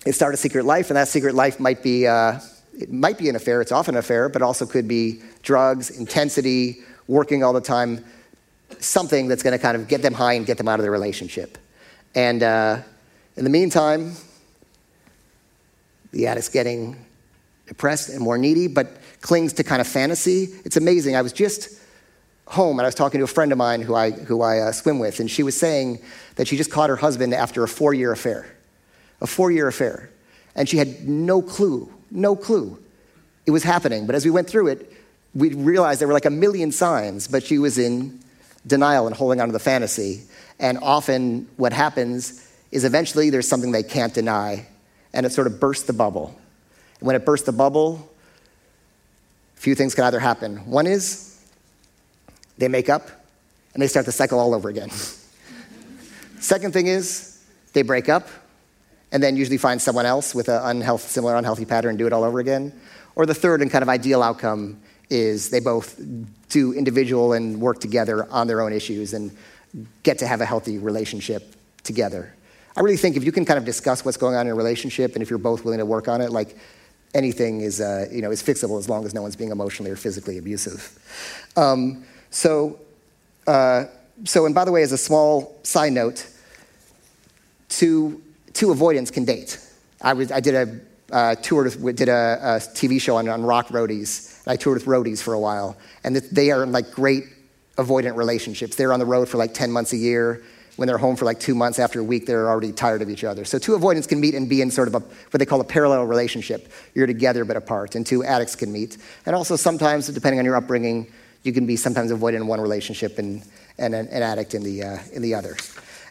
[0.03, 2.39] They start a secret life, and that secret life might be uh,
[2.73, 3.61] it might be an affair.
[3.61, 8.03] It's often an affair, but also could be drugs, intensity, working all the time,
[8.79, 10.89] something that's going to kind of get them high and get them out of the
[10.89, 11.59] relationship.
[12.15, 12.79] And uh,
[13.37, 14.13] in the meantime,
[16.13, 16.97] the addict's getting
[17.67, 18.87] depressed and more needy, but
[19.21, 20.45] clings to kind of fantasy.
[20.65, 21.15] It's amazing.
[21.15, 21.79] I was just
[22.47, 24.71] home and I was talking to a friend of mine who I, who I uh,
[24.71, 25.99] swim with, and she was saying
[26.35, 28.55] that she just caught her husband after a four year affair.
[29.21, 30.09] A four year affair.
[30.55, 32.77] And she had no clue, no clue
[33.45, 34.05] it was happening.
[34.05, 34.91] But as we went through it,
[35.33, 38.19] we realized there were like a million signs, but she was in
[38.65, 40.23] denial and holding on to the fantasy.
[40.59, 44.65] And often what happens is eventually there's something they can't deny,
[45.13, 46.35] and it sort of bursts the bubble.
[46.99, 48.09] And when it bursts the bubble,
[49.57, 50.57] a few things can either happen.
[50.69, 51.34] One is
[52.57, 53.09] they make up
[53.73, 54.89] and they start the cycle all over again.
[56.39, 58.27] Second thing is they break up
[59.11, 62.13] and then usually find someone else with a unhealthy, similar unhealthy pattern and do it
[62.13, 62.73] all over again.
[63.15, 65.99] Or the third and kind of ideal outcome is they both
[66.49, 69.35] do individual and work together on their own issues and
[70.03, 72.33] get to have a healthy relationship together.
[72.75, 75.13] I really think if you can kind of discuss what's going on in a relationship
[75.13, 76.57] and if you're both willing to work on it, like
[77.13, 79.95] anything is, uh, you know, is fixable as long as no one's being emotionally or
[79.95, 80.99] physically abusive.
[81.55, 82.79] Um, so,
[83.47, 83.85] uh,
[84.23, 86.27] so, and by the way, as a small side note,
[87.69, 88.21] two,
[88.53, 89.59] two avoidants can date.
[90.01, 90.79] I, was, I did a
[91.11, 94.41] uh, toured with, did a, a, TV show on, on rock roadies.
[94.47, 97.25] I toured with roadies for a while, and they are like great
[97.77, 98.75] avoidant relationships.
[98.75, 100.43] They're on the road for like 10 months a year.
[100.77, 103.23] When they're home for like two months after a week, they're already tired of each
[103.23, 103.45] other.
[103.45, 105.65] So two avoidants can meet and be in sort of a, what they call a
[105.65, 106.69] parallel relationship.
[106.93, 108.97] You're together but apart, and two addicts can meet.
[109.25, 111.07] And also sometimes, depending on your upbringing,
[111.45, 113.43] you can be sometimes avoidant in one relationship and,
[113.77, 115.55] and an, an addict in the, uh, in the other.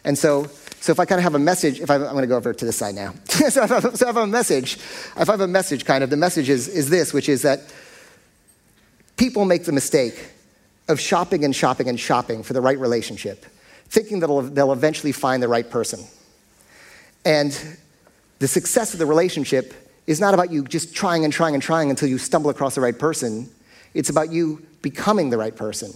[0.03, 0.49] And so
[0.85, 2.53] so if I kind of have a message, if I, am going to go over
[2.53, 3.15] to this side now.
[3.25, 6.03] so, if I, so if I have a message, if I have a message, kind
[6.03, 7.61] of, the message is, is this, which is that
[9.17, 10.29] people make the mistake
[10.87, 13.47] of shopping and shopping and shopping for the right relationship,
[13.87, 16.01] thinking that they'll eventually find the right person.
[17.25, 17.59] And
[18.37, 19.73] the success of the relationship
[20.05, 22.81] is not about you just trying and trying and trying until you stumble across the
[22.81, 23.49] right person.
[23.95, 25.91] It's about you becoming the right person.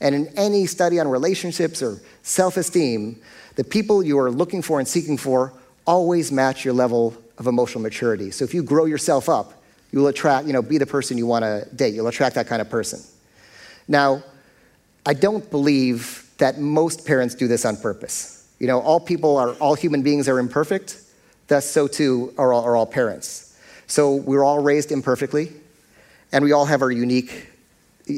[0.00, 3.20] And in any study on relationships or self esteem,
[3.56, 5.52] the people you are looking for and seeking for
[5.84, 8.30] always match your level of emotional maturity.
[8.30, 11.26] So if you grow yourself up, you will attract, you know, be the person you
[11.26, 11.92] want to date.
[11.92, 13.02] You'll attract that kind of person.
[13.86, 14.22] Now,
[15.04, 18.48] I don't believe that most parents do this on purpose.
[18.58, 20.98] You know, all people are, all human beings are imperfect.
[21.48, 23.54] Thus, so too are all, are all parents.
[23.86, 25.52] So we're all raised imperfectly,
[26.32, 27.50] and we all have our unique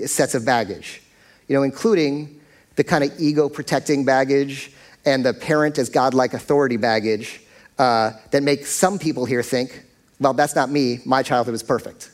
[0.06, 1.02] sets of baggage,
[1.48, 2.40] you know, including
[2.76, 4.72] the kind of ego protecting baggage
[5.04, 7.40] and the parent as godlike authority baggage
[7.78, 9.82] uh, that makes some people here think,
[10.20, 11.00] well, that's not me.
[11.04, 12.10] My childhood was perfect.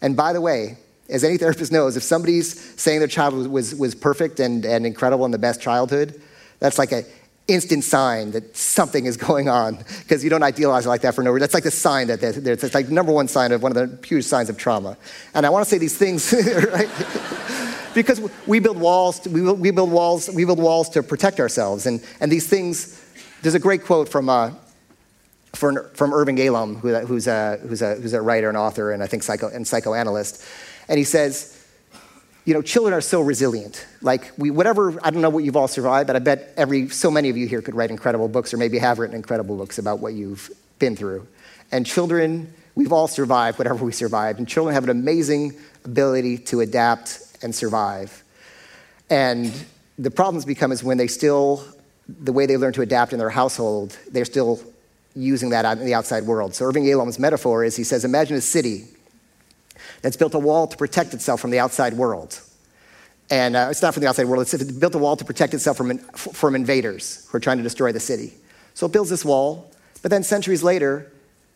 [0.00, 3.74] And by the way, as any therapist knows, if somebody's saying their child was, was,
[3.74, 6.20] was perfect and, and incredible and the best childhood,
[6.60, 7.04] that's like an
[7.48, 11.30] instant sign that something is going on because you don't idealize like that for no
[11.30, 11.40] reason.
[11.40, 14.24] That's like the sign that it's like number one sign of one of the huge
[14.24, 14.96] signs of trauma.
[15.34, 16.32] And I want to say these things,
[16.72, 16.88] right?
[17.94, 21.86] because we build walls, we build, walls, we build walls to protect ourselves.
[21.86, 23.02] And, and these things,
[23.42, 24.52] there's a great quote from, uh,
[25.54, 29.02] from, from Irvin Yalom, who, who's, a, who's, a, who's a writer and author and
[29.02, 30.44] I think psycho, and psychoanalyst.
[30.88, 31.57] And he says,
[32.48, 33.86] you know, children are so resilient.
[34.00, 37.10] Like, we, whatever, I don't know what you've all survived, but I bet every, so
[37.10, 39.98] many of you here could write incredible books or maybe have written incredible books about
[39.98, 41.26] what you've been through.
[41.72, 44.38] And children, we've all survived whatever we survived.
[44.38, 48.24] And children have an amazing ability to adapt and survive.
[49.10, 49.52] And
[49.98, 51.62] the problems become is when they still,
[52.08, 54.58] the way they learn to adapt in their household, they're still
[55.14, 56.54] using that in the outside world.
[56.54, 58.86] So Irvin Yalom's metaphor is he says, imagine a city
[60.02, 62.40] that's built a wall to protect itself from the outside world.
[63.30, 65.76] And uh, it's not from the outside world, it's built a wall to protect itself
[65.76, 68.32] from, from invaders who are trying to destroy the city.
[68.74, 69.70] So it builds this wall,
[70.02, 71.10] but then centuries later,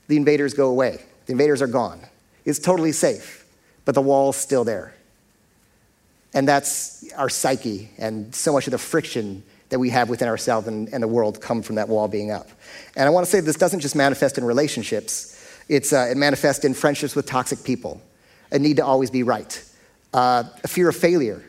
[0.08, 1.00] the invaders go away.
[1.26, 2.00] The invaders are gone.
[2.44, 3.46] It's totally safe,
[3.84, 4.94] but the wall's still there.
[6.34, 10.66] And that's our psyche, and so much of the friction that we have within ourselves
[10.66, 12.48] and, and the world come from that wall being up.
[12.96, 15.28] And I want to say this doesn't just manifest in relationships,
[15.68, 18.02] it's, uh, it manifests in friendships with toxic people,
[18.52, 19.64] a need to always be right,
[20.12, 21.42] uh, a fear of failure,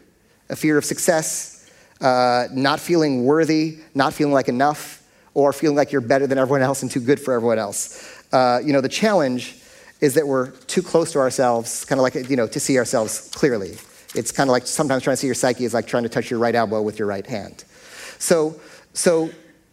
[0.49, 1.69] a fear of success,
[2.01, 6.61] uh, not feeling worthy, not feeling like enough, or feeling like you're better than everyone
[6.61, 8.23] else and too good for everyone else.
[8.31, 9.57] Uh, you know, the challenge
[9.99, 13.29] is that we're too close to ourselves, kind of like, you know, to see ourselves
[13.33, 13.77] clearly.
[14.15, 16.29] It's kind of like sometimes trying to see your psyche is like trying to touch
[16.29, 17.63] your right elbow with your right hand.
[18.19, 18.59] So,
[18.93, 19.29] so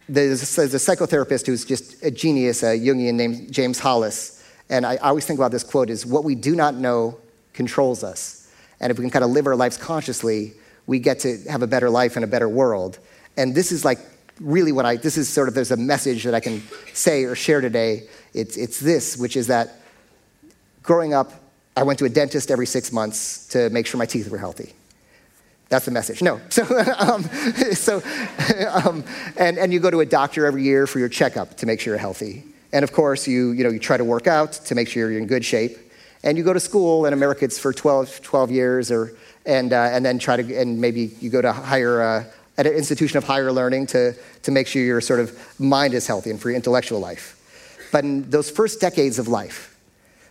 [0.09, 4.95] there's, there's a psychotherapist who's just a genius, a Jungian named James Hollis, and I
[4.97, 7.19] always think about this quote is what we do not know
[7.53, 8.51] controls us.
[8.79, 10.53] And if we can kind of live our lives consciously,
[10.87, 12.99] we get to have a better life and a better world.
[13.37, 13.99] And this is like
[14.39, 17.35] really what I, this is sort of, there's a message that I can say or
[17.35, 18.07] share today.
[18.33, 19.79] It's, it's this, which is that
[20.83, 21.31] growing up,
[21.77, 24.73] I went to a dentist every six months to make sure my teeth were healthy.
[25.69, 26.21] That's the message.
[26.21, 26.41] No.
[26.49, 26.63] So,
[26.97, 27.23] um,
[27.73, 28.01] so
[28.85, 29.03] um,
[29.37, 31.93] and, and you go to a doctor every year for your checkup to make sure
[31.93, 32.43] you're healthy.
[32.73, 35.19] And of course, you, you, know, you try to work out to make sure you're
[35.19, 35.77] in good shape.
[36.23, 39.13] And you go to school in America, it's for 12, 12 years, or,
[39.45, 42.23] and, uh, and then try to, and maybe you go to higher, uh,
[42.57, 46.05] at an institution of higher learning to, to make sure your sort of mind is
[46.05, 47.37] healthy and for your intellectual life.
[47.91, 49.77] But in those first decades of life,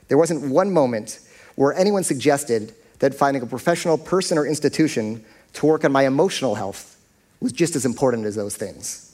[0.09, 1.19] there wasn't one moment
[1.57, 5.25] where anyone suggested that finding a professional person or institution
[5.55, 6.97] to work on my emotional health
[7.41, 9.07] was just as important as those things.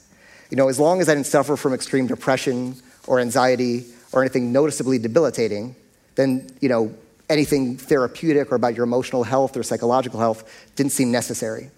[0.49, 2.75] You know, as long as I didn't suffer from extreme depression
[3.07, 5.75] or anxiety or anything noticeably debilitating,
[6.17, 6.93] then, you know,
[7.29, 11.69] anything therapeutic or about your emotional health or psychological health didn't seem necessary.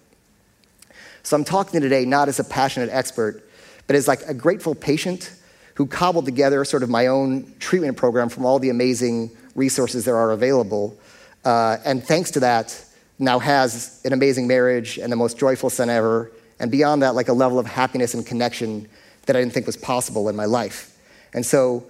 [1.22, 3.48] So I'm talking today not as a passionate expert,
[3.86, 5.32] but as like a grateful patient
[5.74, 10.12] who cobbled together sort of my own treatment program from all the amazing resources that
[10.12, 10.98] are available.
[11.44, 12.84] Uh, and thanks to that,
[13.18, 16.32] now has an amazing marriage and the most joyful son ever.
[16.58, 18.88] And beyond that, like a level of happiness and connection
[19.26, 20.96] that I didn't think was possible in my life.
[21.34, 21.84] And so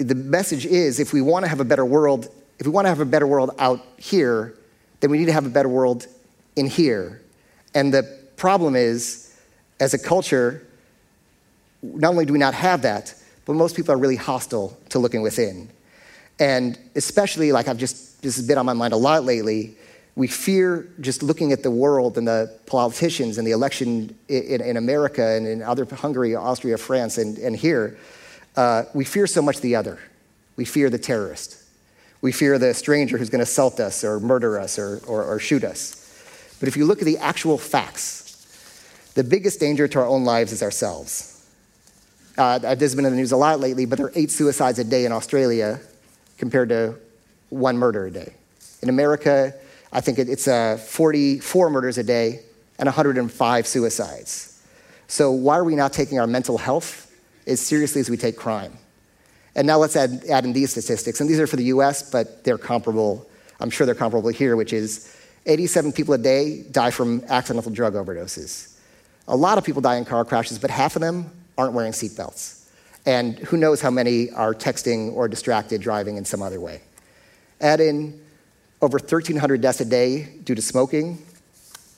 [0.00, 2.88] the message is if we want to have a better world, if we want to
[2.88, 4.54] have a better world out here,
[5.00, 6.06] then we need to have a better world
[6.56, 7.20] in here.
[7.74, 8.02] And the
[8.36, 9.38] problem is,
[9.78, 10.66] as a culture,
[11.82, 15.22] not only do we not have that, but most people are really hostile to looking
[15.22, 15.68] within.
[16.38, 19.76] And especially, like I've just, this has been on my mind a lot lately,
[20.16, 24.76] we fear just looking at the world and the politicians and the election in, in
[24.76, 27.98] America and in other Hungary, Austria, France, and, and here.
[28.56, 29.98] Uh, we fear so much the other.
[30.56, 31.56] We fear the terrorist.
[32.20, 35.38] We fear the stranger who's going to assault us or murder us or, or, or
[35.38, 35.96] shoot us.
[36.58, 40.52] But if you look at the actual facts, the biggest danger to our own lives
[40.52, 41.48] is ourselves.
[42.36, 44.78] Uh, this has been in the news a lot lately, but there are eight suicides
[44.78, 45.80] a day in Australia
[46.38, 46.94] compared to
[47.48, 48.32] one murder a day.
[48.82, 49.54] In America,
[49.92, 52.40] I think it's uh, 44 murders a day
[52.78, 54.62] and 105 suicides.
[55.08, 57.09] So, why are we not taking our mental health
[57.50, 58.72] as seriously as we take crime?
[59.54, 61.20] And now let's add, add in these statistics.
[61.20, 63.28] And these are for the US, but they're comparable.
[63.58, 65.14] I'm sure they're comparable here, which is
[65.46, 68.76] 87 people a day die from accidental drug overdoses.
[69.28, 72.68] A lot of people die in car crashes, but half of them aren't wearing seatbelts.
[73.06, 76.82] And who knows how many are texting or distracted driving in some other way.
[77.60, 78.20] Add in
[78.82, 81.24] over 1,300 deaths a day due to smoking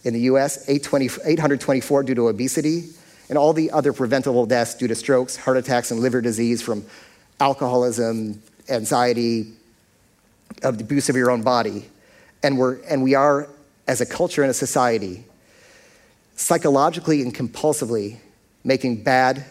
[0.04, 2.90] in the US, 824 due to obesity,
[3.32, 6.84] and all the other preventable deaths due to strokes, heart attacks, and liver disease from
[7.40, 9.54] alcoholism, anxiety,
[10.62, 11.88] abuse of your own body.
[12.42, 13.48] And, we're, and we are,
[13.88, 15.24] as a culture and a society,
[16.36, 18.18] psychologically and compulsively
[18.64, 19.46] making bad,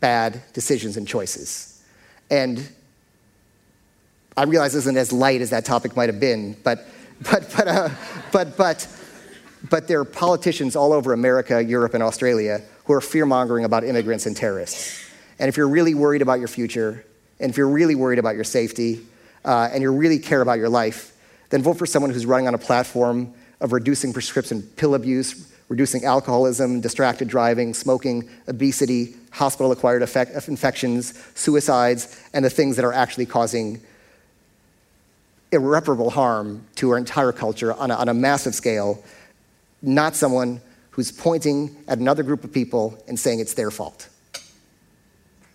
[0.00, 1.84] bad decisions and choices.
[2.30, 2.66] And
[4.34, 6.86] I realize this isn't as light as that topic might have been, but,
[7.30, 7.90] but, but, uh,
[8.32, 8.88] but, but,
[9.68, 13.84] but there are politicians all over America, Europe, and Australia who are fear mongering about
[13.84, 15.04] immigrants and terrorists.
[15.38, 17.04] And if you're really worried about your future,
[17.38, 19.04] and if you're really worried about your safety,
[19.44, 21.12] uh, and you really care about your life,
[21.50, 26.04] then vote for someone who's running on a platform of reducing prescription pill abuse, reducing
[26.04, 33.26] alcoholism, distracted driving, smoking, obesity, hospital acquired infections, suicides, and the things that are actually
[33.26, 33.80] causing
[35.52, 39.02] irreparable harm to our entire culture on a, on a massive scale,
[39.82, 40.60] not someone
[40.96, 44.08] who's pointing at another group of people and saying it's their fault.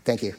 [0.06, 0.34] Thank you.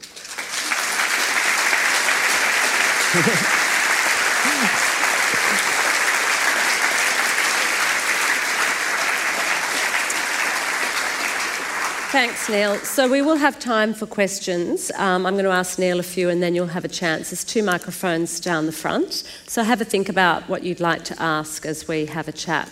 [12.13, 12.77] Thanks, Neil.
[12.77, 14.89] So we will have time for questions.
[14.95, 17.31] Um, I'm going to ask Neil a few and then you'll have a chance.
[17.31, 19.29] There's two microphones down the front.
[19.47, 22.71] So have a think about what you'd like to ask as we have a chat.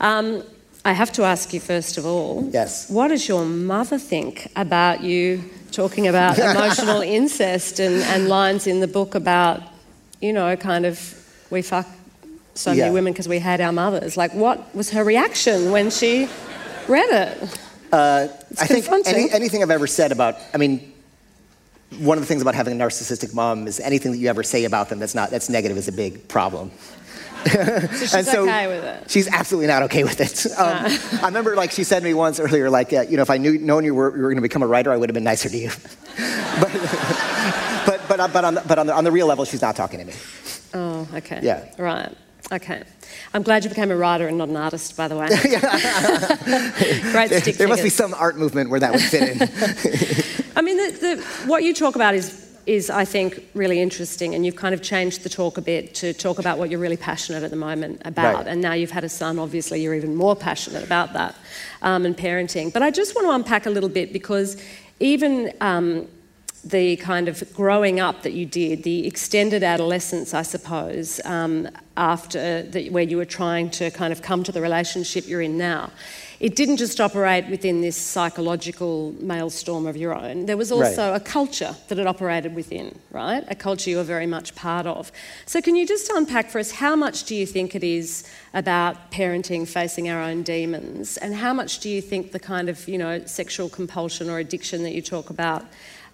[0.00, 0.44] Um,
[0.88, 2.48] I have to ask you first of all.
[2.50, 2.88] Yes.
[2.88, 8.80] What does your mother think about you talking about emotional incest and, and, lines in
[8.80, 9.62] the book about,
[10.22, 10.96] you know, kind of
[11.50, 11.86] we fuck
[12.54, 12.90] so many yeah.
[12.90, 14.16] women because we had our mothers?
[14.16, 16.26] Like, what was her reaction when she
[16.88, 17.60] read it?
[17.92, 20.94] Uh, I think any, anything I've ever said about, I mean,
[21.98, 24.64] one of the things about having a narcissistic mom is anything that you ever say
[24.64, 26.70] about them that's not that's negative is a big problem.
[27.44, 29.10] So she's and so okay with it.
[29.10, 30.46] She's absolutely not okay with it.
[30.58, 30.86] Um,
[31.22, 33.38] I remember, like she said to me once earlier, like uh, you know, if I
[33.38, 35.24] knew known you were, you were going to become a writer, I would have been
[35.24, 35.70] nicer to you.
[36.60, 36.72] but
[37.86, 39.76] but but, uh, but, on, the, but on, the, on the real level, she's not
[39.76, 40.14] talking to me.
[40.74, 41.40] Oh, okay.
[41.42, 41.68] Yeah.
[41.78, 42.12] Right.
[42.50, 42.82] Okay.
[43.34, 45.28] I'm glad you became a writer and not an artist, by the way.
[47.12, 49.42] Great stick There must be some art movement where that would fit in.
[50.56, 54.44] I mean, the, the, what you talk about is, is, I think, really interesting, and
[54.44, 57.42] you've kind of changed the talk a bit to talk about what you're really passionate
[57.42, 58.34] at the moment about.
[58.34, 58.46] Right.
[58.46, 61.34] And now you've had a son, obviously, you're even more passionate about that
[61.80, 62.70] um, and parenting.
[62.70, 64.62] But I just want to unpack a little bit because
[65.00, 66.08] even um,
[66.62, 72.62] the kind of growing up that you did, the extended adolescence, I suppose, um, after
[72.64, 75.90] the, where you were trying to kind of come to the relationship you're in now.
[76.40, 80.46] It didn't just operate within this psychological maelstrom of your own.
[80.46, 81.16] There was also Right.
[81.16, 83.42] a culture that it operated within, right?
[83.48, 85.10] A culture you were very much part of.
[85.46, 88.22] So, can you just unpack for us how much do you think it is
[88.54, 92.86] about parenting, facing our own demons, and how much do you think the kind of
[92.88, 95.64] you know sexual compulsion or addiction that you talk about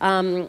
[0.00, 0.48] um,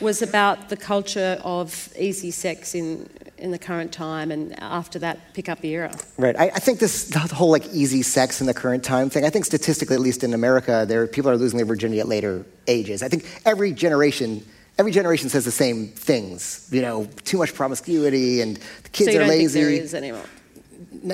[0.00, 3.08] was about the culture of easy sex in
[3.38, 5.94] in the current time, and after that pickup era?
[6.16, 6.34] Right.
[6.38, 9.24] I, I think this the whole like easy sex in the current time thing.
[9.24, 12.44] I think statistically, at least in America, there people are losing their virginity at later
[12.66, 13.02] ages.
[13.02, 14.44] I think every generation.
[14.78, 19.16] Every generation says the same things, you know, too much promiscuity and the kids so
[19.16, 19.60] are don't lazy.
[19.60, 20.26] think there is anymore?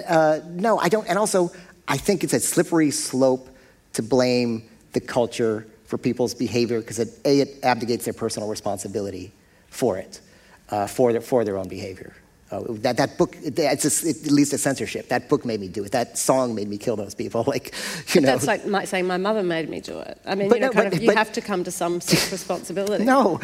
[0.09, 1.09] Uh, no, I don't.
[1.09, 1.53] And also,
[1.87, 3.49] I think it's a slippery slope
[3.93, 9.31] to blame the culture for people's behavior because it, a it abdicates their personal responsibility
[9.69, 10.23] for it,
[10.71, 12.15] uh, for their for their own behavior.
[12.51, 13.37] Uh, that that book,
[13.85, 15.09] just, it leads to censorship.
[15.09, 15.93] That book made me do it.
[15.93, 17.45] That song made me kill those people.
[17.55, 17.75] Like,
[18.15, 18.29] you know.
[18.29, 20.19] That's like my, saying my mother made me do it.
[20.25, 21.71] I mean, But you know, no, kind but- of, you but- have to come to
[21.71, 23.05] some sort of responsibility.
[23.05, 23.39] No,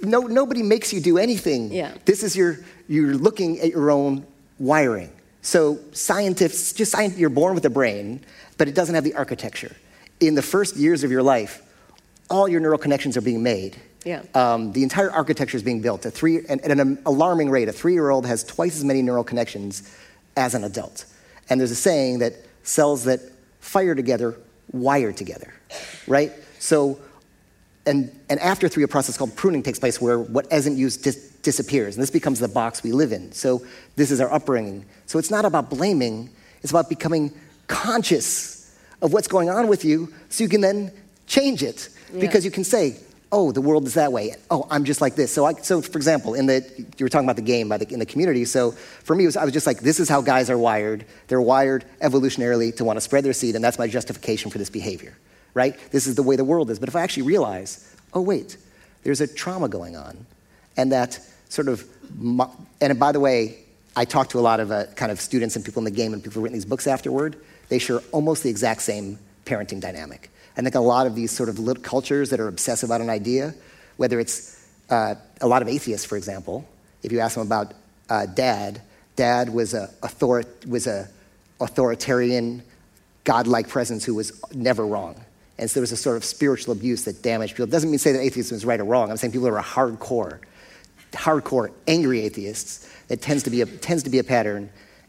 [0.00, 1.70] no, nobody makes you do anything.
[1.70, 1.92] Yeah.
[2.06, 4.26] This is your, you're looking at your own
[4.58, 5.10] wiring.
[5.42, 8.24] So scientists, just science, you're born with a brain,
[8.56, 9.76] but it doesn't have the architecture.
[10.20, 11.62] In the first years of your life,
[12.30, 13.76] all your neural connections are being made.
[14.04, 14.22] Yeah.
[14.34, 16.06] Um, the entire architecture is being built.
[16.06, 19.92] A three, and at an alarming rate, a three-year-old has twice as many neural connections
[20.36, 21.04] as an adult.
[21.48, 23.20] And there's a saying that cells that
[23.60, 24.36] fire together
[24.72, 25.54] wire together,
[26.06, 26.32] right?
[26.58, 26.98] So
[27.86, 31.30] and, and after three, a process called pruning takes place where what isn't used dis-
[31.42, 31.94] disappears.
[31.94, 33.30] And this becomes the box we live in.
[33.30, 34.84] So this is our upbringing.
[35.06, 36.30] So it's not about blaming,
[36.62, 37.32] it's about becoming
[37.68, 38.55] conscious
[39.02, 40.92] of what's going on with you so you can then
[41.26, 41.88] change it.
[42.20, 42.96] Because you can say,
[43.32, 44.34] oh, the world is that way.
[44.50, 45.32] Oh, I'm just like this.
[45.32, 46.64] So, I, so for example, in the,
[46.96, 48.44] you were talking about the game by the, in the community.
[48.44, 51.04] So for me, it was, I was just like, this is how guys are wired.
[51.26, 54.70] They're wired evolutionarily to want to spread their seed, and that's my justification for this
[54.70, 55.16] behavior
[55.56, 55.74] right?
[55.90, 56.78] This is the way the world is.
[56.78, 58.58] But if I actually realize, oh, wait,
[59.02, 60.26] there's a trauma going on,
[60.76, 61.82] and that sort of,
[62.80, 63.58] and by the way,
[63.96, 66.12] I talked to a lot of uh, kind of students and people in the game
[66.12, 67.36] and people who've written these books afterward.
[67.68, 70.30] They share almost the exact same parenting dynamic.
[70.56, 73.54] I think a lot of these sort of cultures that are obsessed about an idea,
[73.96, 76.66] whether it's uh, a lot of atheists, for example,
[77.02, 77.74] if you ask them about
[78.08, 78.80] uh, dad,
[79.16, 81.08] dad was a, author- was a
[81.60, 82.62] authoritarian,
[83.24, 85.20] godlike presence who was never wrong.
[85.58, 87.64] And so there was a sort of spiritual abuse that damaged people.
[87.64, 89.10] It doesn't mean say that atheism is right or wrong.
[89.10, 90.38] I'm saying people are hardcore,
[91.12, 92.90] hardcore, angry atheists.
[93.08, 94.68] That tends to be a, tends to be a pattern.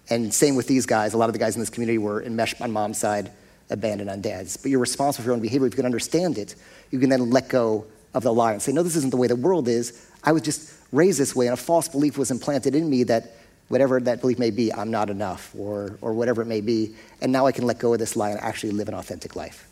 [0.10, 1.14] And same with these guys.
[1.14, 3.32] A lot of the guys in this community were enmeshed on mom's side,
[3.70, 4.58] abandoned on dad's.
[4.58, 5.68] But you're responsible for your own behavior.
[5.68, 6.56] If you can understand it,
[6.92, 9.28] you can then let go of the lie and say, no, this isn't the way
[9.28, 10.06] the world is.
[10.24, 13.34] I was just raised this way, and a false belief was implanted in me that
[13.68, 16.96] whatever that belief may be, I'm not enough, or, or whatever it may be.
[17.22, 19.68] And now I can let go of this lie and actually live an authentic life.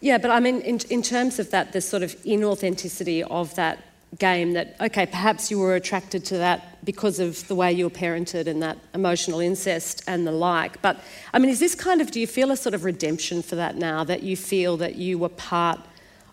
[0.00, 3.82] Yeah, but I mean, in, in terms of that, the sort of inauthenticity of that
[4.18, 7.90] game, that, okay, perhaps you were attracted to that because of the way you were
[7.90, 10.82] parented and that emotional incest and the like.
[10.82, 11.00] But,
[11.32, 13.76] I mean, is this kind of, do you feel a sort of redemption for that
[13.76, 15.78] now, that you feel that you were part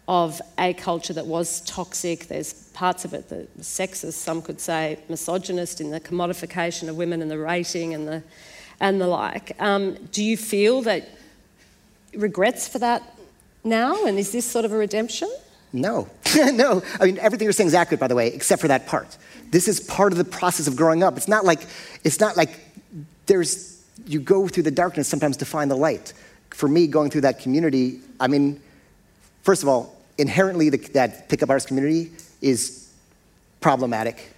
[0.07, 2.27] of a culture that was toxic?
[2.27, 7.21] There's parts of it that sexist, some could say misogynist in the commodification of women
[7.21, 8.23] and the rating and the,
[8.79, 9.55] and the like.
[9.61, 11.07] Um, do you feel that
[12.15, 13.03] regrets for that
[13.63, 14.05] now?
[14.05, 15.29] And is this sort of a redemption?
[15.73, 16.81] No, no.
[16.99, 19.17] I mean, everything you're saying is accurate, by the way, except for that part.
[19.51, 21.17] This is part of the process of growing up.
[21.17, 21.61] It's not like,
[22.03, 22.59] it's not like
[23.25, 26.13] there's, you go through the darkness sometimes to find the light.
[26.51, 28.61] For me, going through that community, I mean,
[29.43, 32.11] first of all, inherently, the, that pickup artist community
[32.41, 32.91] is
[33.59, 34.31] problematic,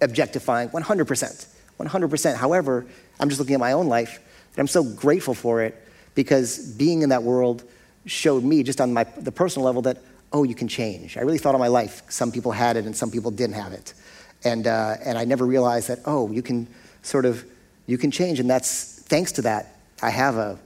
[0.00, 1.46] objectifying, 100%.
[1.78, 2.36] 100%.
[2.36, 2.86] However,
[3.20, 4.18] I'm just looking at my own life,
[4.52, 5.82] and I'm so grateful for it
[6.14, 7.62] because being in that world
[8.06, 9.98] showed me, just on my, the personal level, that,
[10.32, 11.16] oh, you can change.
[11.16, 13.72] I really thought all my life some people had it and some people didn't have
[13.72, 13.94] it.
[14.44, 16.68] And, uh, and I never realized that, oh, you can
[17.02, 17.44] sort of,
[17.86, 18.40] you can change.
[18.40, 20.58] And that's, thanks to that, I have a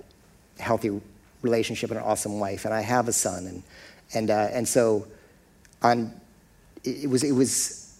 [0.59, 1.01] healthy
[1.43, 3.47] relationship and an awesome wife, and I have a son.
[3.47, 3.63] And,
[4.13, 5.07] and, uh, and so
[5.83, 6.13] on,
[6.85, 7.99] it, was, it was,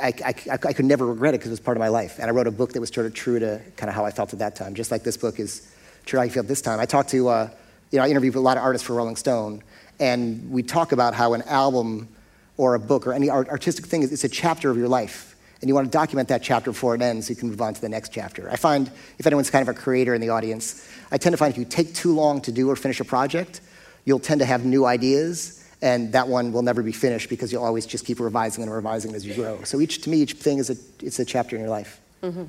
[0.00, 2.18] I, I, I could never regret it because it was part of my life.
[2.18, 4.10] And I wrote a book that was sort of true to kind of how I
[4.10, 5.70] felt at that time, just like this book is
[6.04, 6.78] true how I feel this time.
[6.78, 7.50] I talked to, uh,
[7.94, 9.62] you know, I interviewed a lot of artists for Rolling Stone,
[10.00, 12.08] and we talk about how an album
[12.56, 15.36] or a book or any art, artistic thing is it's a chapter of your life.
[15.60, 17.72] And you want to document that chapter before it ends so you can move on
[17.72, 18.50] to the next chapter.
[18.50, 18.90] I find,
[19.20, 21.64] if anyone's kind of a creator in the audience, I tend to find if you
[21.64, 23.60] take too long to do or finish a project,
[24.04, 27.62] you'll tend to have new ideas, and that one will never be finished because you'll
[27.62, 29.62] always just keep revising and revising as you grow.
[29.62, 32.00] So each, to me, each thing is a, it's a chapter in your life.
[32.24, 32.46] Mm-hmm.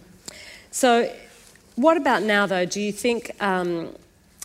[0.72, 1.14] So,
[1.76, 2.66] what about now, though?
[2.66, 3.94] Do you think um,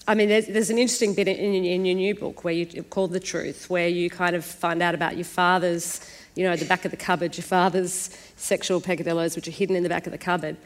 [0.08, 3.12] I mean, there's, there's, an interesting bit in, in, your new book where you called
[3.12, 6.00] The Truth, where you kind of find out about your father's,
[6.34, 9.82] you know, the back of the cupboard, your father's sexual peccadillos, which are hidden in
[9.82, 10.56] the back of the cupboard.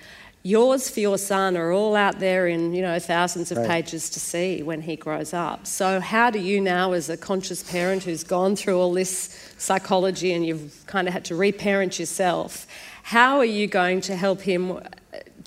[0.46, 3.66] Yours for your son are all out there in, you know, thousands of right.
[3.66, 5.66] pages to see when he grows up.
[5.66, 10.32] So, how do you now, as a conscious parent who's gone through all this psychology
[10.32, 12.66] and you've kind of had to reparent yourself,
[13.02, 14.80] how are you going to help him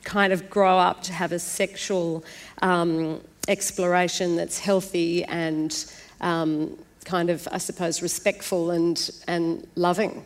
[0.03, 2.23] kind of grow up to have a sexual
[2.61, 5.85] um, exploration that's healthy and
[6.21, 10.25] um, kind of, I suppose, respectful and, and loving.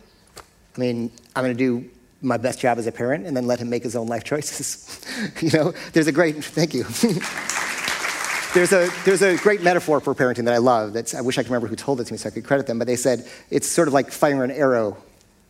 [0.75, 1.89] I mean, I'm going to do
[2.21, 5.01] my best job as a parent and then let him make his own life choices.
[5.41, 6.83] you know, there's a great, thank you.
[8.53, 10.93] there's, a, there's a great metaphor for parenting that I love.
[10.93, 12.67] That's, I wish I could remember who told it to me so I could credit
[12.67, 14.97] them, but they said it's sort of like firing an arrow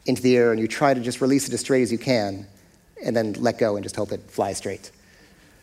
[0.06, 2.48] into the air and you try to just release it as straight as you can
[3.04, 4.92] and then let go and just hope it flies straight.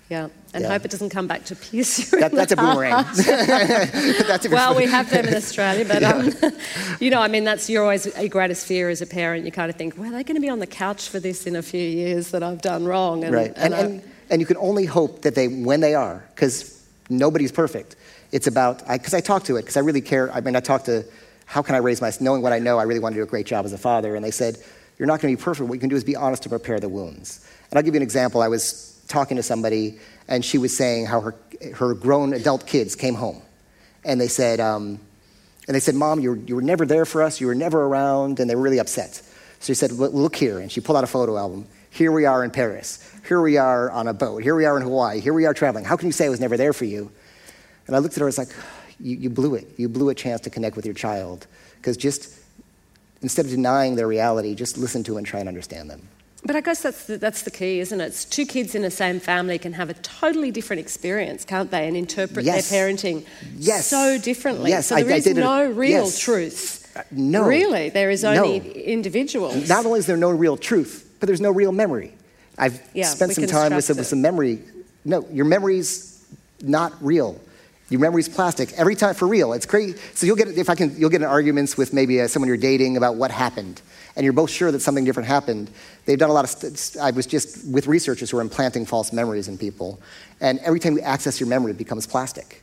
[0.08, 0.70] Yeah, and yeah.
[0.70, 2.20] hope it doesn't come back to pierce you.
[2.20, 3.04] That, that's, a boomerang.
[3.14, 6.12] that's a well, we have them in Australia, but yeah.
[6.12, 6.52] um,
[7.00, 9.44] you know, I mean, that's your always your greatest fear as a parent.
[9.44, 11.46] You kind of think, well, are they going to be on the couch for this
[11.46, 13.22] in a few years that I've done wrong?
[13.22, 16.24] And, right, and, and, and, and you can only hope that they, when they are,
[16.34, 17.96] because nobody's perfect.
[18.32, 20.32] It's about because I, I talk to it because I really care.
[20.32, 21.04] I mean, I talk to
[21.44, 22.78] how can I raise my knowing what I know.
[22.78, 24.56] I really want to do a great job as a father, and they said
[24.98, 25.68] you're not going to be perfect.
[25.68, 27.46] What you can do is be honest to repair the wounds.
[27.70, 28.42] And I'll give you an example.
[28.42, 29.98] I was talking to somebody,
[30.28, 31.34] and she was saying how her,
[31.74, 33.42] her grown adult kids came home.
[34.04, 35.00] And they said, um,
[35.66, 37.84] and they said, Mom, you were, you were never there for us, you were never
[37.84, 39.14] around, and they were really upset.
[39.60, 40.58] So she said, Look here.
[40.58, 41.66] And she pulled out a photo album.
[41.90, 43.04] Here we are in Paris.
[43.26, 44.42] Here we are on a boat.
[44.42, 45.20] Here we are in Hawaii.
[45.20, 45.84] Here we are traveling.
[45.84, 47.10] How can you say I was never there for you?
[47.86, 48.56] And I looked at her, and I was like,
[48.98, 49.66] You, you blew it.
[49.76, 51.46] You blew a chance to connect with your child.
[51.76, 52.32] Because just
[53.20, 56.08] instead of denying their reality, just listen to and try and understand them.
[56.44, 58.04] But I guess that's the, that's the key, isn't it?
[58.04, 61.88] It's two kids in the same family can have a totally different experience, can't they?
[61.88, 62.70] And interpret yes.
[62.70, 63.26] their parenting
[63.56, 63.86] yes.
[63.86, 64.70] so differently.
[64.70, 64.86] Yes.
[64.86, 66.18] So there I, is I no real yes.
[66.18, 66.96] truth.
[66.96, 67.46] Uh, no.
[67.46, 68.66] Really, there is only no.
[68.66, 69.68] individuals.
[69.68, 72.14] Not only is there no real truth, but there's no real memory.
[72.56, 74.60] I've yeah, spent some time with some, with some memory.
[75.04, 76.24] No, your memory's
[76.62, 77.40] not real.
[77.90, 79.54] Your memory's plastic every time for real.
[79.54, 79.98] It's crazy.
[80.14, 82.58] So you'll get if I can, you'll get in arguments with maybe uh, someone you're
[82.58, 83.80] dating about what happened
[84.14, 85.70] and you're both sure that something different happened.
[86.04, 89.12] They've done a lot of, st- I was just with researchers who are implanting false
[89.12, 90.00] memories in people.
[90.40, 92.62] And every time you access your memory, it becomes plastic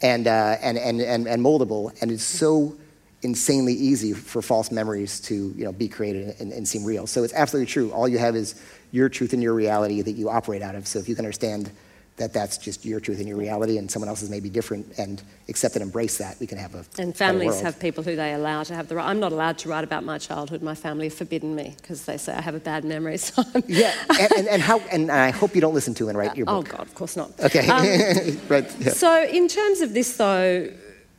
[0.00, 2.00] and, uh, and, and, and, and moldable.
[2.00, 2.76] And it's so
[3.22, 7.06] insanely easy for false memories to you know, be created and, and seem real.
[7.06, 7.90] So it's absolutely true.
[7.90, 8.60] All you have is
[8.92, 10.86] your truth and your reality that you operate out of.
[10.86, 11.70] So if you can understand
[12.16, 15.20] that that's just your truth and your reality, and someone else's may be different, and
[15.48, 18.62] accept and embrace that, we can have a and families have people who they allow
[18.62, 19.06] to have the right.
[19.06, 20.62] I'm not allowed to write about my childhood.
[20.62, 23.18] My family have forbidden me because they say I have a bad memory.
[23.24, 24.80] So yeah, and, and, and, how?
[24.92, 26.74] And I hope you don't listen to and write your oh, book.
[26.74, 27.32] Oh God, of course not.
[27.40, 28.70] Okay, um, right.
[28.78, 28.90] Yeah.
[28.90, 30.70] So in terms of this, though.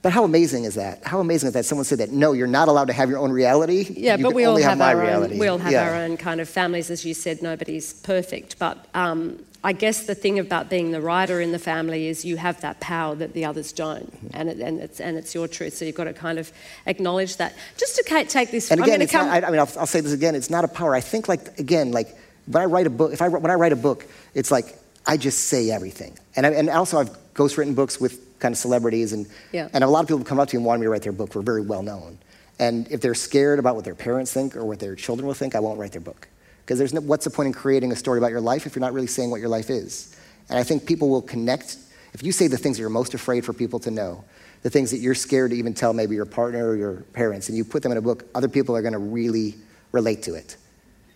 [0.01, 1.03] But how amazing is that?
[1.03, 3.31] How amazing is that someone said that no, you're not allowed to have your own
[3.31, 3.87] reality.
[3.89, 5.33] Yeah, you but we all have, have our reality.
[5.33, 5.39] own.
[5.39, 5.89] We all have yeah.
[5.89, 7.41] our own kind of families, as you said.
[7.41, 12.07] Nobody's perfect, but um, I guess the thing about being the writer in the family
[12.07, 15.33] is you have that power that the others don't, and, it, and, it's, and it's
[15.33, 15.73] your truth.
[15.73, 16.53] So you've got to kind of
[16.85, 17.55] acknowledge that.
[17.75, 18.69] Just to take this.
[18.69, 19.25] And again, come...
[19.25, 20.35] not, I, I, mean, I'll, I'll, say this again.
[20.35, 20.93] It's not a power.
[20.93, 23.73] I think, like again, like when I write a book, if I when I write
[23.73, 24.05] a book,
[24.35, 26.15] it's like I just say everything.
[26.35, 29.69] And I, and also I've ghostwritten books with kind of celebrities, and yeah.
[29.73, 31.11] and a lot of people come up to me and want me to write their
[31.11, 31.33] book.
[31.33, 32.19] We're very well known.
[32.59, 35.55] And if they're scared about what their parents think or what their children will think,
[35.55, 36.27] I won't write their book.
[36.65, 38.81] Because there's no, what's the point in creating a story about your life if you're
[38.81, 40.17] not really saying what your life is?
[40.49, 41.77] And I think people will connect.
[42.13, 44.23] If you say the things that you're most afraid for people to know,
[44.63, 47.57] the things that you're scared to even tell maybe your partner or your parents, and
[47.57, 49.53] you put them in a book, other people are going to really
[49.91, 50.57] relate to it.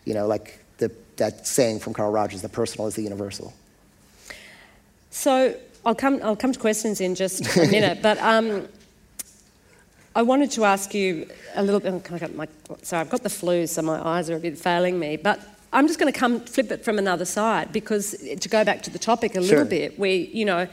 [0.05, 3.53] You know, like the, that saying from Carl Rogers, the personal is the universal.
[5.09, 8.67] So I'll come, I'll come to questions in just a minute, but um,
[10.15, 11.93] I wanted to ask you a little bit.
[12.11, 12.47] I got my,
[12.81, 15.17] sorry, I've got the flu, so my eyes are a bit failing me.
[15.17, 15.39] But
[15.71, 18.89] I'm just going to come flip it from another side because to go back to
[18.89, 19.41] the topic a Sure.
[19.59, 20.67] little bit, we, you know,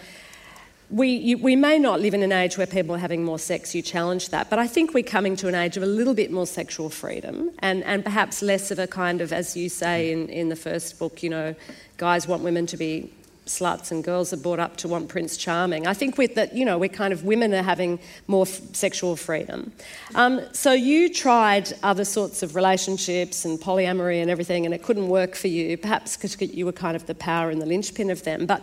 [0.89, 3.74] we, you, we may not live in an age where people are having more sex,
[3.74, 6.30] you challenge that, but I think we're coming to an age of a little bit
[6.30, 10.28] more sexual freedom and, and perhaps less of a kind of, as you say in,
[10.28, 11.55] in the first book, you know,
[11.97, 13.12] guys want women to be
[13.47, 15.86] sluts and girls are brought up to want Prince Charming.
[15.86, 19.16] I think with that, you know, we're kind of, women are having more f- sexual
[19.16, 19.72] freedom.
[20.14, 25.09] Um, so you tried other sorts of relationships and polyamory and everything, and it couldn't
[25.09, 28.24] work for you, perhaps because you were kind of the power and the linchpin of
[28.24, 28.47] them.
[28.47, 28.62] But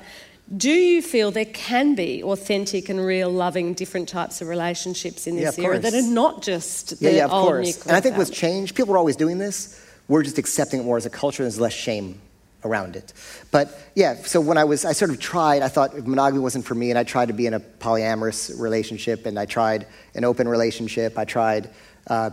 [0.58, 5.38] do you feel there can be authentic and real, loving, different types of relationships in
[5.38, 7.86] this of era that are not just the Yeah, yeah, of old course.
[7.86, 8.32] And I think family?
[8.32, 9.80] changed, people are always doing this.
[10.10, 11.44] We're just accepting it more as a culture.
[11.44, 12.20] And there's less shame
[12.66, 13.14] around it.
[13.52, 16.76] But yeah, so when I was, I sort of tried, I thought monogamy wasn't for
[16.76, 20.48] me, and I tried to be in a polyamorous relationship, and I tried an open
[20.48, 21.70] relationship, I tried
[22.08, 22.32] uh,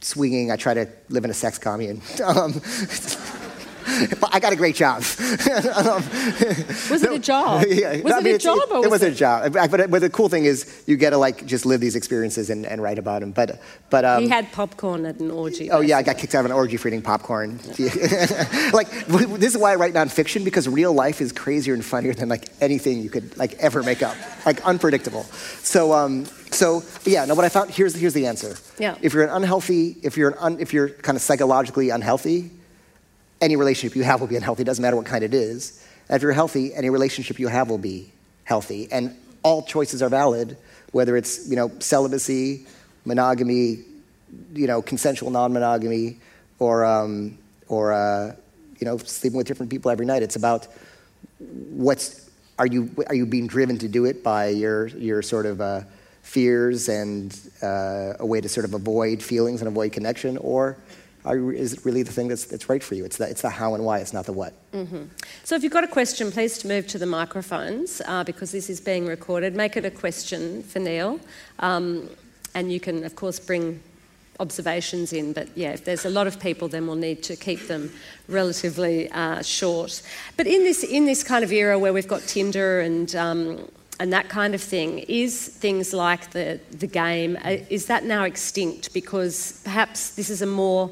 [0.00, 2.00] swinging, I tried to live in a sex commune.
[2.24, 2.60] Um,
[4.32, 5.02] I got a great job.
[5.02, 6.02] Um,
[6.90, 7.64] Was it a job?
[7.68, 9.52] yeah, Was I it mean, a job It, or it was it- a job.
[9.52, 12.66] But, but the cool thing is, you get to like just live these experiences and,
[12.66, 13.32] and write about them.
[13.32, 13.60] But
[13.90, 15.70] but um, he had popcorn at an orgy.
[15.70, 17.58] Oh yeah, I got kicked out of an orgy for eating popcorn.
[18.72, 21.84] like w- w- this is why I write nonfiction because real life is crazier and
[21.84, 24.16] funnier than like anything you could like ever make up.
[24.46, 25.24] Like unpredictable.
[25.62, 27.24] So um, so yeah.
[27.24, 28.56] No, what I found here's here's the answer.
[28.78, 28.96] Yeah.
[29.02, 32.50] If you're an unhealthy, if you're an un, if you're kind of psychologically unhealthy,
[33.42, 34.62] any relationship you have will be unhealthy.
[34.62, 35.84] It Doesn't matter what kind it is.
[36.08, 38.10] And if you're healthy, any relationship you have will be
[38.44, 38.88] healthy.
[38.90, 40.56] And all choices are valid,
[40.92, 42.66] whether it's you know celibacy,
[43.04, 43.84] monogamy,
[44.54, 46.18] you know consensual non-monogamy,
[46.60, 47.36] or um,
[47.68, 48.34] or uh,
[48.78, 50.22] you know sleeping with different people every night.
[50.22, 50.68] It's about
[51.38, 55.60] what's are you are you being driven to do it by your your sort of
[55.60, 55.80] uh,
[56.22, 60.76] fears and uh, a way to sort of avoid feelings and avoid connection, or
[61.24, 63.04] are is it really the thing that's, that's right for you?
[63.04, 63.98] It's the, it's the how and why.
[63.98, 64.54] It's not the what.
[65.44, 68.80] So if you've got a question, please move to the microphones uh, because this is
[68.80, 69.54] being recorded.
[69.54, 71.20] Make it a question for Neil.
[71.60, 72.08] Um,
[72.54, 73.80] and you can, of course, bring
[74.40, 75.32] observations in.
[75.32, 77.92] But yeah, if there's a lot of people, then we'll need to keep them
[78.28, 80.02] relatively uh, short.
[80.36, 83.70] But in this, in this kind of era where we've got Tinder and, um,
[84.00, 88.24] and that kind of thing, is things like the, the game, uh, is that now
[88.24, 88.92] extinct?
[88.92, 90.90] Because perhaps this is a more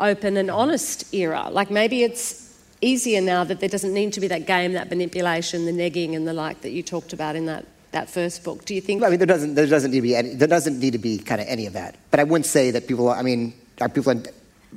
[0.00, 1.48] open and honest era.
[1.50, 2.48] Like maybe it's
[2.80, 6.26] easier now that there doesn't need to be that game, that manipulation, the negging and
[6.26, 8.64] the like that you talked about in that, that first book.
[8.64, 9.02] Do you think?
[9.02, 11.18] I mean, there doesn't there doesn't need to be any, there doesn't need to be
[11.18, 11.96] kind of any of that.
[12.10, 13.08] But I wouldn't say that people.
[13.08, 14.10] I mean, are people?
[14.10, 14.24] On,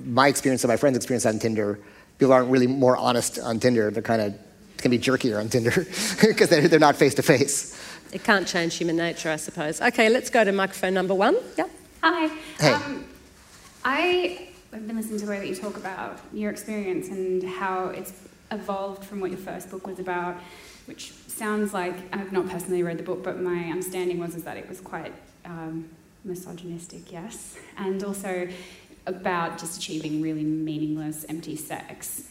[0.06, 1.78] my experience and my friends' experience on Tinder,
[2.18, 3.92] people aren't really more honest on Tinder.
[3.92, 4.36] They're kind of
[4.78, 5.72] can be jerkier on Tinder
[6.28, 7.80] because they're, they're not face to face.
[8.12, 9.82] It can't change human nature, I suppose.
[9.82, 11.38] Okay, let's go to microphone number one.
[11.58, 11.70] Yep.
[12.04, 12.28] Hi.
[12.60, 12.72] Hey.
[12.72, 13.06] Um,
[13.86, 17.88] I have been listening to the way that you talk about your experience and how
[17.88, 18.14] it's
[18.52, 20.38] evolved from what your first book was about,
[20.86, 24.58] which sounds like I've not personally read the book, but my understanding was is that
[24.58, 25.14] it was quite
[25.46, 25.90] um,
[26.24, 28.48] misogynistic, yes, and also
[29.08, 32.28] about just achieving really meaningless, empty sex.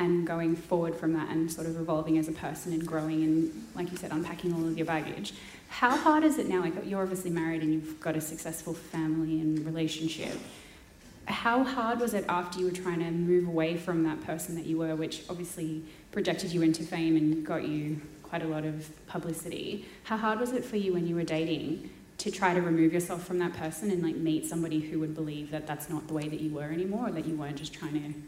[0.00, 3.66] And going forward from that and sort of evolving as a person and growing and,
[3.74, 5.34] like you said, unpacking all of your baggage.
[5.68, 6.60] How hard is it now?
[6.60, 10.38] Like, you're obviously married and you've got a successful family and relationship.
[11.28, 14.64] How hard was it after you were trying to move away from that person that
[14.64, 18.88] you were, which obviously projected you into fame and got you quite a lot of
[19.06, 19.84] publicity?
[20.04, 23.24] How hard was it for you when you were dating to try to remove yourself
[23.24, 26.28] from that person and like meet somebody who would believe that that's not the way
[26.28, 28.18] that you were anymore, or that you weren't just trying to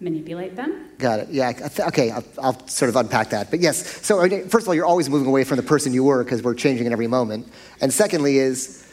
[0.00, 0.88] manipulate them?
[0.98, 1.28] Got it.
[1.30, 1.52] Yeah.
[1.52, 2.10] Th- okay.
[2.10, 3.50] I'll, I'll sort of unpack that.
[3.50, 4.04] But yes.
[4.06, 6.54] So first of all, you're always moving away from the person you were because we're
[6.54, 7.50] changing in every moment.
[7.80, 8.86] And secondly, is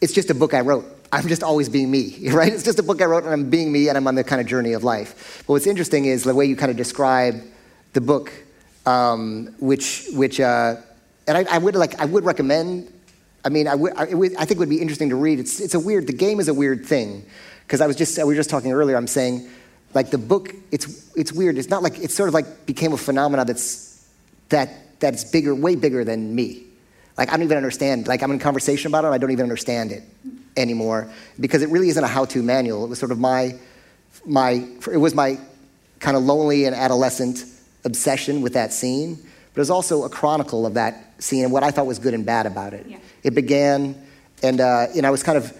[0.00, 0.99] it's just a book I wrote.
[1.12, 2.52] I'm just always being me, right?
[2.52, 4.40] It's just a book I wrote, and I'm being me, and I'm on the kind
[4.40, 5.42] of journey of life.
[5.46, 7.42] But what's interesting is the way you kind of describe
[7.92, 8.32] the book,
[8.86, 10.76] um, which which uh,
[11.26, 12.92] and I, I would like I would recommend.
[13.42, 15.40] I mean, I would, I, would, I think it would be interesting to read.
[15.40, 16.06] It's it's a weird.
[16.06, 17.24] The game is a weird thing
[17.66, 18.96] because I was just we were just talking earlier.
[18.96, 19.48] I'm saying
[19.94, 20.54] like the book.
[20.70, 21.58] It's it's weird.
[21.58, 24.06] It's not like it's sort of like became a phenomenon that's
[24.50, 26.66] that that's bigger, way bigger than me.
[27.16, 28.06] Like I don't even understand.
[28.06, 30.04] Like I'm in conversation about it, and I don't even understand it
[30.56, 32.84] anymore because it really isn't a how-to manual.
[32.84, 33.58] It was sort of my
[34.24, 34.66] my.
[34.92, 35.38] It was my
[36.00, 37.44] kind of lonely and adolescent
[37.84, 41.62] obsession with that scene, but it was also a chronicle of that scene and what
[41.62, 42.86] I thought was good and bad about it.
[42.86, 42.98] Yeah.
[43.22, 43.94] It began,
[44.42, 45.56] and uh, and I was kind of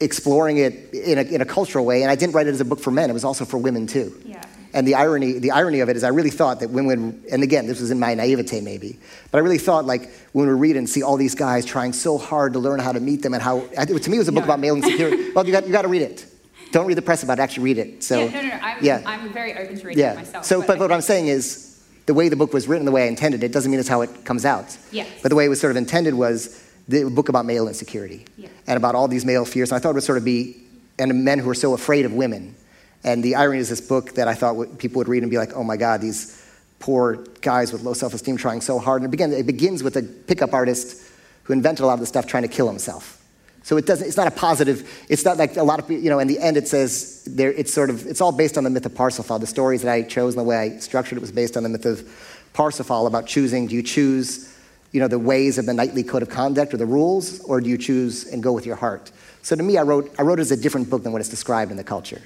[0.00, 2.64] exploring it in a, in a cultural way, and I didn't write it as a
[2.64, 3.08] book for men.
[3.08, 4.20] It was also for women too.
[4.24, 4.44] Yeah.
[4.74, 7.42] And the irony, the irony of it is, I really thought that when, when, and
[7.42, 8.98] again, this was in my naivete maybe,
[9.30, 12.16] but I really thought like when we read and see all these guys trying so
[12.16, 14.44] hard to learn how to meet them and how, to me, it was a book
[14.44, 15.30] about male insecurity.
[15.34, 16.26] well, you got, you got to read it.
[16.70, 18.02] Don't read the press about it, actually read it.
[18.02, 18.54] So, yeah, no, no, no.
[18.62, 19.02] I'm, yeah.
[19.04, 20.12] I'm very open to reading yeah.
[20.12, 20.44] it myself.
[20.46, 21.68] So, but, but what I'm saying is,
[22.06, 24.00] the way the book was written, the way I intended it, doesn't mean it's how
[24.00, 24.76] it comes out.
[24.90, 25.08] Yes.
[25.22, 28.48] But the way it was sort of intended was the book about male insecurity Yeah.
[28.66, 29.70] and about all these male fears.
[29.70, 30.56] And I thought it would sort of be,
[30.98, 32.54] and men who are so afraid of women.
[33.04, 35.54] And the irony is this book that I thought people would read and be like,
[35.54, 36.40] oh my God, these
[36.78, 39.02] poor guys with low self esteem trying so hard.
[39.02, 41.02] And it, begin, it begins with a pickup artist
[41.44, 43.18] who invented a lot of this stuff trying to kill himself.
[43.64, 46.10] So it doesn't, it's not a positive, it's not like a lot of people, you
[46.10, 48.70] know, in the end it says, there, it's sort of, it's all based on the
[48.70, 49.38] myth of Parsifal.
[49.38, 51.68] The stories that I chose and the way I structured it was based on the
[51.68, 52.08] myth of
[52.54, 54.51] Parsifal about choosing, do you choose,
[54.92, 57.68] you know, the ways of the knightly code of conduct or the rules, or do
[57.68, 59.10] you choose and go with your heart?
[59.42, 61.28] So to me, I wrote, I wrote it as a different book than what is
[61.28, 62.20] described in the culture,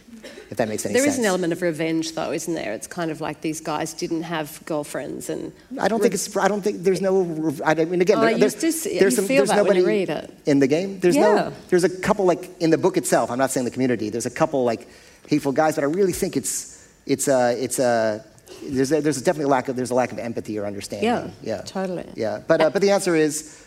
[0.51, 1.05] if that makes any There sense.
[1.05, 2.73] There is an element of revenge, though, isn't there?
[2.75, 6.37] It's kind of like these guys didn't have girlfriends, and I don't think it's.
[6.37, 7.55] I don't think there's no.
[7.65, 9.27] I mean, again, Oh, there- there's, just- there's some.
[9.29, 10.31] there's nobody read it.
[10.45, 11.01] in the game.
[11.01, 11.23] There's Yeah.
[11.35, 11.53] no.
[11.71, 13.31] There's a couple like in the book itself.
[13.31, 14.11] I'm not saying the community.
[14.11, 14.87] There's a couple like
[15.29, 18.25] hateful guys, but I really think it's it's a it's a.
[18.63, 21.09] There's, a, there's definitely a lack of there's a lack of empathy or understanding.
[21.09, 22.09] Yeah, yeah, totally.
[22.15, 23.65] Yeah, but uh, but the answer is,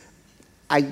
[0.69, 0.91] I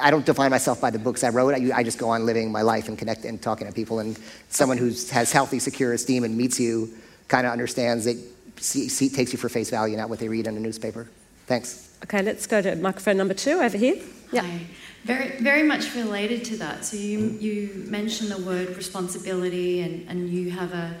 [0.00, 1.54] I don't define myself by the books I wrote.
[1.54, 3.98] I, I just go on living my life and connect and talking to people.
[3.98, 4.18] And
[4.48, 6.92] someone who has healthy, secure esteem and meets you
[7.28, 8.16] kind of understands that
[8.58, 11.08] see, see, takes you for face value, not what they read in a newspaper.
[11.46, 11.96] Thanks.
[12.04, 12.22] okay.
[12.22, 13.96] Let's go to microphone number two over here.
[14.32, 14.42] Yeah.
[14.42, 14.66] Hi.
[15.04, 16.84] Very, very much related to that.
[16.84, 20.96] So you, you mentioned the word responsibility, and, and you have a,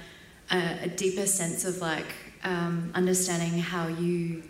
[0.50, 4.42] a, a deeper sense of like um, understanding how you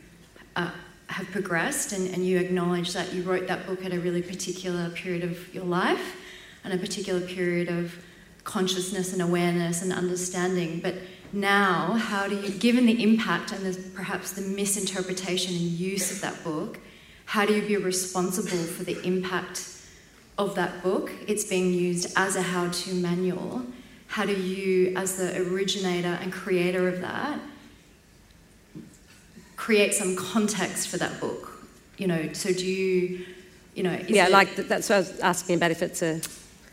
[0.56, 0.70] uh,
[1.08, 4.90] have progressed, and, and you acknowledge that you wrote that book at a really particular
[4.90, 6.16] period of your life,
[6.64, 7.96] and a particular period of
[8.44, 10.80] consciousness and awareness and understanding.
[10.80, 10.94] But
[11.32, 16.20] now, how do you, given the impact and the, perhaps the misinterpretation and use of
[16.20, 16.78] that book,
[17.26, 19.68] how do you be responsible for the impact
[20.38, 21.10] of that book?
[21.26, 23.62] It's being used as a how to manual.
[24.08, 27.38] How do you, as the originator and creator of that,
[29.56, 31.52] create some context for that book?
[31.98, 33.26] You know, so do you,
[33.74, 36.20] you know, is yeah, it- like that's what I was asking about if it's a.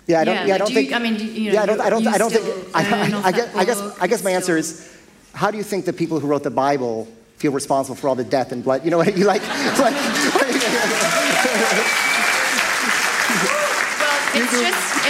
[0.05, 0.35] Yeah, I don't.
[0.35, 0.93] Yeah, Yeah, I don't do you- think.
[0.93, 1.79] I mean, do you know, yeah, I don't.
[1.81, 2.03] I don't.
[2.03, 2.45] you I don't think.
[2.75, 2.79] I,
[3.23, 3.55] I, guess.
[3.55, 3.81] I guess.
[4.01, 4.95] I guess my you answer is,
[5.33, 7.07] how do you think the people who wrote the Bible
[7.37, 8.83] feel responsible for all the death and blood?
[8.85, 9.41] You know what you like?
[9.79, 9.93] like
[14.33, 15.02] Well, it's just, it's, I guess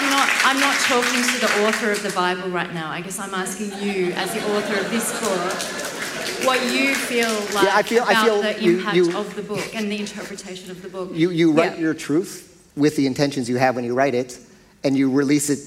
[0.00, 2.90] I'm not, I'm not talking to the author of the Bible right now.
[2.90, 7.68] I guess I'm asking you, as the author of this book, what you feel like
[7.68, 10.70] I feel- I about feel the you- impact you- of the book and the interpretation
[10.70, 11.10] of the book.
[11.12, 11.80] you, you write Yeah.
[11.82, 14.38] your truth with the intentions you have when you write it,
[14.84, 15.58] and you release it,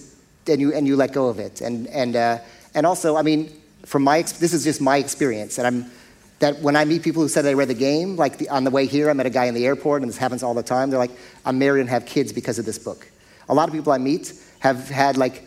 [0.48, 2.40] and you and you let go of it, and and uh,
[2.74, 3.52] and also, I mean,
[3.86, 5.86] from my this is just my experience, and I'm
[6.40, 8.72] that when I meet people who said they read the game, like the, on the
[8.72, 10.90] way here, I met a guy in the airport, and this happens all the time.
[10.90, 11.12] They're like,
[11.46, 13.08] I'm married and have kids because of this book.
[13.50, 15.44] A lot of people I meet have had like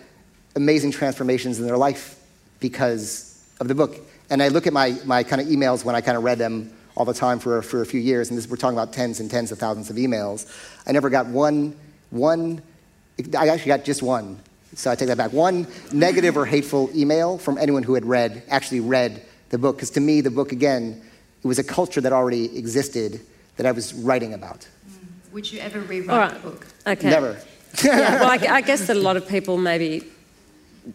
[0.55, 2.21] amazing transformations in their life
[2.61, 3.97] because of the book.
[4.31, 6.73] And I look at my, my kind of emails when I kind of read them
[6.97, 9.31] all the time for, for a few years, and this, we're talking about tens and
[9.31, 10.47] tens of thousands of emails.
[10.87, 11.77] I never got one,
[12.11, 12.63] one,
[13.39, 14.39] I actually got just one.
[14.75, 15.33] So I take that back.
[15.33, 19.77] One negative or hateful email from anyone who had read, actually read the book.
[19.77, 21.03] Because to me, the book, again,
[21.43, 23.21] it was a culture that already existed
[23.57, 24.67] that I was writing about.
[24.89, 25.33] Mm.
[25.33, 26.43] Would you ever rewrite All right.
[26.43, 26.67] the book?
[26.87, 27.09] Okay.
[27.09, 27.41] Never.
[27.85, 30.05] Yeah, well, I, I guess that a lot of people maybe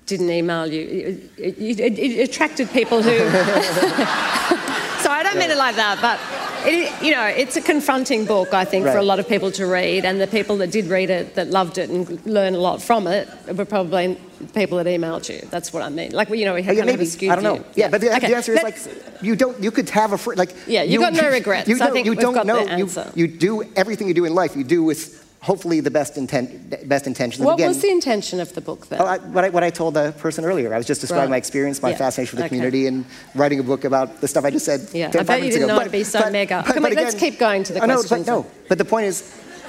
[0.05, 1.30] didn't email you.
[1.38, 3.09] It, it, it, attracted people who.
[3.19, 6.19] so I don't mean it like that, but
[6.65, 9.65] it, you know, it's a confronting book, I think, for a lot of people to
[9.65, 12.82] read, and the people that did read it, that loved it and learned a lot
[12.82, 14.17] from it, were probably
[14.53, 15.45] people that emailed you.
[15.49, 16.11] That's what I mean.
[16.11, 17.07] Like, you know, we Oh, had yeah, kind of maybe.
[17.07, 17.55] a skewed I don't know.
[17.55, 17.65] view.
[17.76, 18.78] Yeah, but the, Okay, the answer is like
[19.22, 19.61] you don't.
[19.61, 20.55] You could have a fr- like.
[20.67, 21.67] Yeah, you got no regrets.
[21.67, 22.78] You I don't, think you don't know.
[22.78, 24.55] You, you do everything you do in life.
[24.55, 27.44] You do with hopefully the best intent, best intentions.
[27.44, 29.02] what Again, was the intention of the book then?
[29.02, 31.30] Oh, I, what, I, what I told the person earlier, I was just describing Right.
[31.32, 31.98] my experience, my Yeah.
[31.98, 32.56] fascination with the Okay.
[32.56, 34.88] community, and writing a book about the stuff I just said.
[34.94, 36.64] Yeah, 10, I bet you didn't know it'd be so mega.
[36.66, 39.24] Come on, let's keep going to the know, questions But no, but the point is,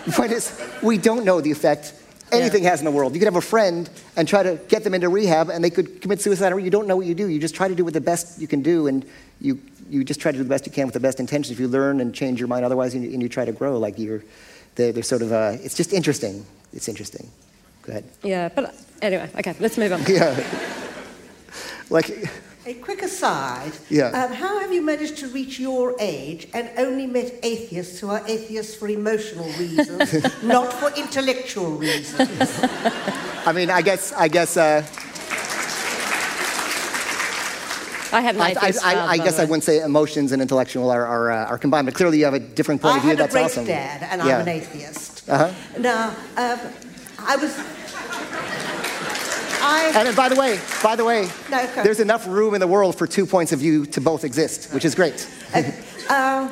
[0.05, 0.53] the point is,
[0.83, 1.95] we don't know the effect
[2.33, 3.15] anything has in the world.
[3.15, 6.01] You could have a friend and try to get them into rehab, and they could
[6.01, 6.53] commit suicide.
[6.53, 7.29] Or you don't know what you do.
[7.29, 9.05] You just try to do what the best you can do, and
[9.41, 9.59] you
[9.91, 11.51] you just try to do the best you can with the best intentions.
[11.51, 13.79] If you learn and change your mind, otherwise, and you, and you try to grow,
[13.79, 14.23] like you're,
[14.75, 15.33] they're, they're sort of.
[15.33, 16.45] Uh, it's just interesting.
[16.73, 17.29] It's interesting.
[17.83, 18.05] Go ahead.
[18.23, 20.03] yeah, but anyway, okay, let's move on.
[20.09, 20.37] Yeah.
[21.91, 22.11] like.
[22.65, 23.73] A quick aside.
[23.91, 24.11] Yeah.
[24.11, 28.23] Um, how have you managed to reach your age and only met atheists who are
[28.29, 30.13] atheists for emotional reasons,
[30.45, 32.61] not for intellectual reasons?
[33.45, 34.87] I mean, I guess, I guess, uh,
[38.13, 41.07] I have an I, atheist I, I guess I wouldn't say emotions and intellectual are,
[41.07, 43.17] are, uh, are combined, but clearly you have a different point I of view.
[43.17, 43.65] That's had a That's great awesome.
[43.67, 44.35] dad, and yeah.
[44.37, 45.29] I'm an atheist.
[45.29, 45.53] Uh-huh.
[45.79, 46.59] Now, um,
[47.19, 47.59] I was.
[49.65, 51.85] I, And by the way, by the way, No, go.
[51.85, 54.85] there's enough room in the world for two points of view to both exist, which
[54.85, 55.29] is great.
[56.11, 56.49] uh,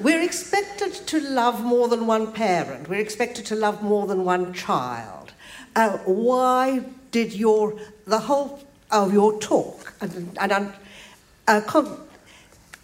[0.00, 2.88] we're expected to love more than one parent.
[2.88, 5.32] We're expected to love more than one child.
[5.74, 7.74] Uh, why did your
[8.06, 8.60] the whole
[8.92, 10.72] of your talk and, and
[11.48, 11.98] uh, con-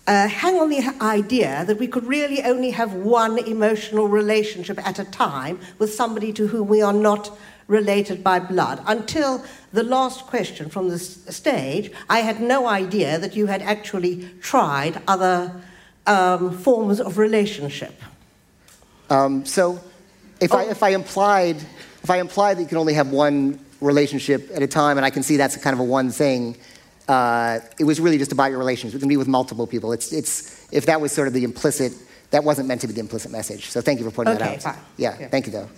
[0.06, 4.98] uh, hang on the idea that we could really only have one emotional relationship at
[4.98, 7.30] a time with somebody to whom we are not
[7.68, 8.82] related by blood.
[8.86, 14.28] Until the last question from the stage, I had no idea that you had actually
[14.40, 15.52] tried other
[16.06, 17.94] um, forms of relationship.
[19.08, 19.80] Um, so,
[20.40, 20.58] if, Oh.
[20.58, 21.56] I, if I implied
[22.02, 25.10] if I implied that you can only have one relationship at a time, and I
[25.10, 26.56] can see that's kind of a one thing,
[27.08, 28.94] uh, it was really just about your relations.
[28.94, 29.92] It can be with multiple people.
[29.92, 31.92] It's, it's if that was sort of the implicit,
[32.30, 33.68] that wasn't meant to be the implicit message.
[33.70, 34.74] So thank you for pointing Okay, that out.
[34.74, 34.84] fine.
[34.96, 35.28] Yeah, Yeah.
[35.28, 35.68] thank you though.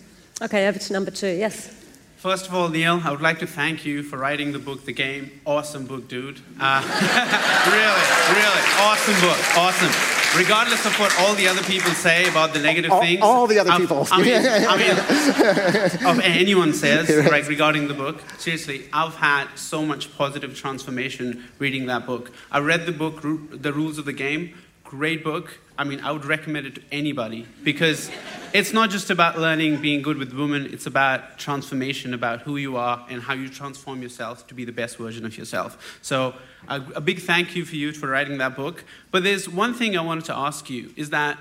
[0.43, 1.29] Okay, over to number two.
[1.29, 1.69] Yes.
[2.17, 4.93] First of all, Neil, I would like to thank you for writing the book, The
[4.93, 5.31] Game.
[5.45, 6.41] Awesome book, dude.
[6.59, 6.81] Uh,
[7.69, 9.57] really, really, awesome book.
[9.59, 10.14] Awesome.
[10.37, 13.21] Regardless of what all the other people say about the negative All- things.
[13.23, 14.07] all the other people.
[14.11, 14.35] I mean,
[14.69, 18.21] I mean of anyone says, right, regarding the book.
[18.39, 22.33] Seriously, I've had so much positive transformation reading that book.
[22.51, 24.55] I read the book, The Rules of the Game.
[24.83, 25.59] Great book.
[25.79, 28.11] I mean, I would recommend it to anybody because
[28.55, 32.77] it's not just about learning being good with women, it's about transformation, about who you
[32.77, 35.99] are and how you transform yourself to be the best version of yourself.
[36.03, 36.35] So,
[36.69, 38.85] a, a big thank you for you for writing that book.
[39.11, 41.37] But there's one thing I wanted to ask you is that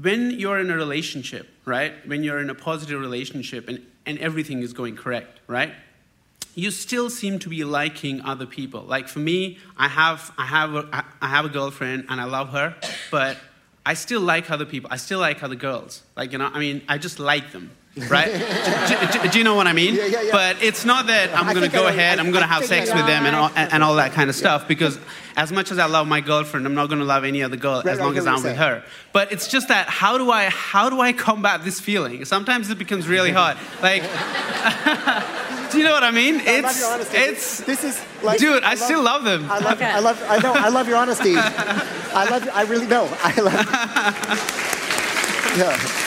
[0.00, 1.92] when you're in a relationship, right?
[2.08, 5.72] When you're in a positive relationship and, and everything is going correct, right?
[6.54, 8.82] You still seem to be liking other people.
[8.82, 12.24] Like for me, I have, I have, a, I- I have a girlfriend and I
[12.24, 12.74] love her,
[13.10, 13.36] but
[13.84, 14.88] I still like other people.
[14.92, 16.02] I still like other girls.
[16.16, 17.70] Like, you know, I mean, I just like them,
[18.08, 18.26] right?
[19.12, 19.96] do, do- do you know what I mean?
[19.96, 20.32] Yeah, yeah, yeah.
[20.32, 22.48] But it's not that I'm going to think I go ahead, I- I'm going to
[22.48, 24.68] have think I sex with them and all, and, and all that kind of stuff
[24.68, 24.98] because
[25.36, 27.82] as much as I love my girlfriend, I'm not going to love any other girl
[27.82, 28.84] Right, as long I as I'm with her.
[29.12, 32.24] But it's just that how do I how do I combat this feeling?
[32.24, 33.56] Sometimes it becomes really hard.
[33.82, 34.02] Like,
[35.72, 36.40] do you know what I mean?
[36.46, 37.16] I love It's your honesty.
[37.16, 38.62] it's this is like, dude.
[38.62, 39.50] I, love- still love them.
[39.50, 39.84] I love, Okay.
[39.86, 41.34] I love, I know, I love your honesty.
[41.36, 43.08] I love, I really know.
[43.22, 43.54] I love.
[45.58, 45.98] Yeah.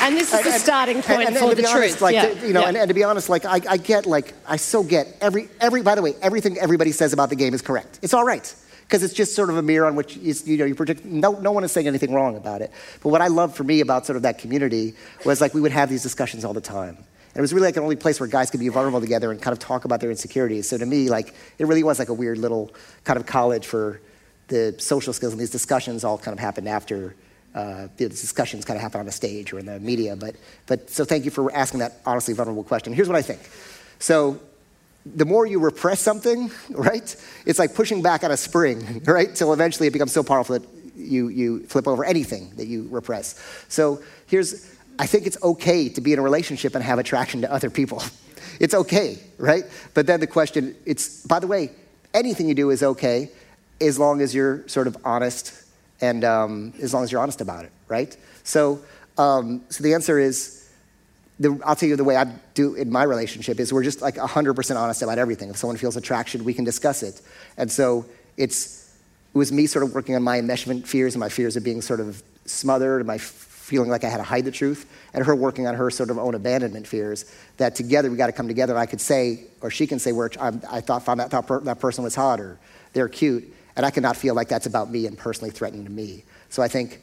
[0.00, 1.74] And this is the starting point and, and for to the be truth.
[1.76, 2.28] honest, like, yeah.
[2.32, 2.68] to- you know, yeah.
[2.68, 5.82] and, and to be honest, like, I, I get, like, I so get every, every.
[5.82, 7.98] By the way, everything everybody says about the game is correct.
[8.02, 10.64] It's all right because it's just sort of a mirror on which you, you know
[10.64, 11.04] you project.
[11.04, 12.70] No, no one is saying anything wrong about it.
[13.02, 14.94] But what I love for me about sort of that community
[15.26, 16.96] was like we would have these discussions all the time.
[17.38, 19.52] It was really like the only place where guys could be vulnerable together and kind
[19.52, 20.68] of talk about their insecurities.
[20.68, 22.72] So to me, like, it really was like a weird little
[23.04, 24.00] kind of college for
[24.48, 27.14] the social skills, and these discussions all kind of happened after
[27.54, 30.16] uh, the discussions kind of happen on the stage or in the media.
[30.16, 30.34] But,
[30.66, 32.92] but so thank you for asking that honestly vulnerable question.
[32.92, 33.40] Here's what I think.
[34.00, 34.40] So
[35.06, 37.14] the more you repress something, right,
[37.46, 40.68] it's like pushing back on a spring, right, till eventually it becomes so powerful that
[40.96, 43.40] you, you flip over anything that you repress.
[43.68, 47.52] So here's, I think it's okay to be in a relationship and have attraction to
[47.52, 48.02] other people.
[48.60, 49.62] It's okay, right?
[49.94, 51.70] But then the question, it's, by the way,
[52.12, 53.30] anything you do is okay
[53.80, 55.52] as long as you're sort of honest
[56.00, 58.16] and um, as long as you're honest about it, right?
[58.42, 58.80] So,
[59.16, 60.68] um, so the answer is,
[61.38, 62.24] the, I'll tell you the way I
[62.54, 65.50] do in my relationship is we're just like 100% honest about everything.
[65.50, 67.20] If someone feels attraction, we can discuss it.
[67.56, 68.92] And so it's,
[69.34, 71.80] it was me sort of working on my enmeshment fears and my fears of being
[71.80, 73.18] sort of smothered and my
[73.68, 76.18] feeling like I had to hide the truth, and her working on her sort of
[76.18, 77.26] own abandonment fears.
[77.58, 78.72] That together we got to come together.
[78.72, 82.02] And I could say, or she can say, where I thought found that that person
[82.02, 82.58] was hot or
[82.94, 83.44] they're cute,
[83.76, 86.24] and I cannot feel like that's about me and personally threatening to me.
[86.48, 87.00] So I think,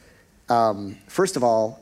[0.50, 1.80] um, first of all,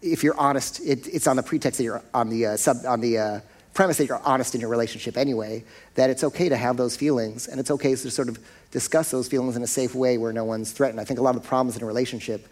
[0.00, 3.00] if you're honest, it, it's on the pretext that you're on the uh, sub, on
[3.00, 3.40] the uh,
[3.74, 5.64] premise that you're honest in your relationship anyway.
[5.94, 8.38] That it's okay to have those feelings, and it's okay to sort of
[8.70, 11.00] discuss those feelings in a safe way where no one's threatened.
[11.00, 12.48] I think a lot of the problems in a relationship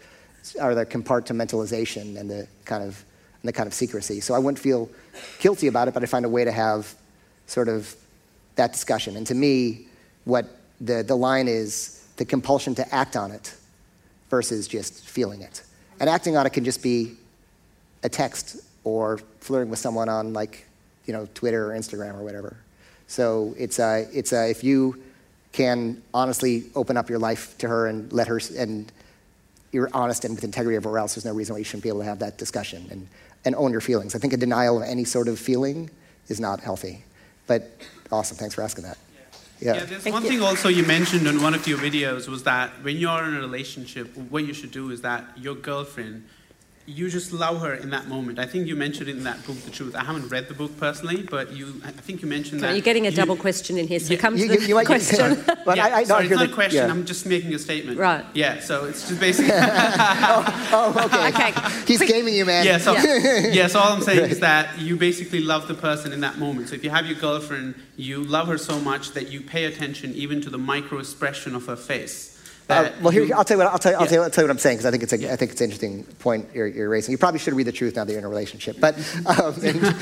[0.59, 3.03] are the compartmentalization and the kind of
[3.43, 4.21] and the kind of secrecy.
[4.21, 4.89] So I wouldn't feel
[5.39, 6.95] guilty about it, but I find a way to have
[7.45, 7.93] sort of
[8.55, 9.17] that discussion.
[9.17, 9.87] And to me,
[10.23, 10.45] what
[10.79, 13.53] the, the line is the compulsion to act on it
[14.29, 15.61] versus just feeling it.
[15.99, 17.15] And acting on it can just be
[18.03, 20.65] a text or flirting with someone on like
[21.05, 22.57] you know Twitter or Instagram or whatever.
[23.07, 25.01] So it's uh, it's uh, if you
[25.51, 28.91] can honestly open up your life to her and let her and
[29.71, 31.99] you're honest and with integrity everywhere else, there's no reason why you shouldn't be able
[31.99, 33.07] to have that discussion and,
[33.43, 34.15] and own your feelings.
[34.15, 35.89] I think a denial of any sort of feeling
[36.27, 37.03] is not healthy.
[37.47, 37.71] but
[38.11, 38.37] awesome.
[38.37, 38.97] Thanks for asking that.
[39.59, 40.29] Yeah, yeah there's Thank one you.
[40.29, 43.39] thing also you mentioned in one of your videos was that when you're in a
[43.39, 46.27] relationship, what you should do is that your girlfriend
[46.85, 48.39] you just love her in that moment.
[48.39, 49.95] I think you mentioned in that book, The Truth.
[49.95, 52.73] I haven't read the book personally, but you, I think you mentioned that.
[52.73, 54.85] You're getting a you, double question in here, so yeah, come to you, the you,
[54.85, 55.41] question.
[55.65, 56.85] but yeah, I, I sorry, it's not a question.
[56.85, 56.91] Yeah.
[56.91, 57.97] I'm just making a statement.
[57.97, 58.25] Right.
[58.33, 58.59] Yeah.
[58.59, 59.53] So it's just basically.
[59.55, 61.49] oh, oh, okay.
[61.49, 61.83] okay.
[61.87, 62.65] He's gaming you, man.
[62.65, 62.77] Yeah.
[62.79, 63.47] So, yeah.
[63.47, 63.67] yeah.
[63.67, 66.69] So all I'm saying is that you basically love the person in that moment.
[66.69, 70.13] So if you have your girlfriend, you love her so much that you pay attention
[70.15, 72.32] even to the micro expression of her face.
[72.69, 74.07] Uh, well, here, I'll tell you what I'll tell you, I'll, yeah.
[74.07, 75.33] tell you, I'll tell you what I'm saying because I think it's a, yeah.
[75.33, 77.11] I think it's an interesting point you're, you're, raising.
[77.11, 78.77] You probably should read the truth now that you're in a relationship.
[78.79, 79.95] But um, and,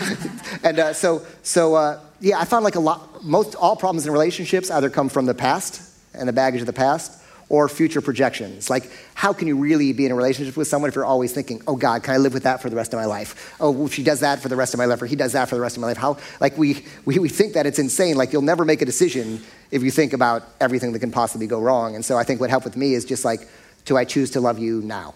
[0.63, 4.13] and uh, so so uh, yeah, I found like a lot most all problems in
[4.13, 5.81] relationships either come from the past
[6.13, 7.20] and the baggage of the past,
[7.51, 8.69] or future projections.
[8.69, 11.61] Like, how can you really be in a relationship with someone if you're always thinking,
[11.67, 13.53] oh God, can I live with that for the rest of my life?
[13.59, 15.49] Oh, well, she does that for the rest of my life, or he does that
[15.49, 15.97] for the rest of my life.
[15.97, 18.15] How, like, we, we, we think that it's insane.
[18.15, 21.59] Like, you'll never make a decision if you think about everything that can possibly go
[21.59, 21.93] wrong.
[21.93, 23.41] And so I think what helped with me is just like,
[23.83, 25.13] do I choose to love you now?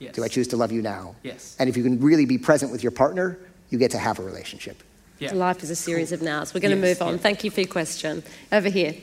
[0.00, 0.16] Yes.
[0.16, 1.14] Do I choose to love you now?
[1.22, 1.54] Yes.
[1.60, 4.24] And if you can really be present with your partner, you get to have a
[4.24, 4.82] relationship.
[5.20, 5.34] Yeah.
[5.34, 6.16] Life is a series cool.
[6.16, 6.52] of nows.
[6.52, 6.98] We're going to yes.
[6.98, 7.14] move on.
[7.14, 7.20] Yeah.
[7.20, 8.24] Thank you for your question.
[8.50, 8.96] Over here.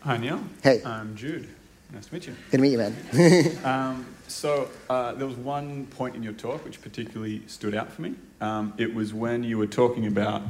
[0.00, 0.42] Hi, Neil.
[0.64, 0.82] Hey.
[0.84, 1.48] I'm Jude.
[1.92, 2.34] Nice to meet you.
[2.50, 3.64] Good to meet you, man.
[3.64, 8.00] um, so uh, there was one point in your talk which particularly stood out for
[8.00, 8.14] me.
[8.40, 10.42] Um, it was when you were talking about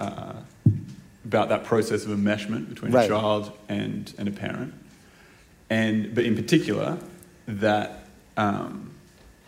[0.00, 0.34] uh,
[1.24, 3.04] about that process of enmeshment between right.
[3.04, 4.74] a child and, and a parent,
[5.70, 6.98] and but in particular
[7.46, 8.90] that um,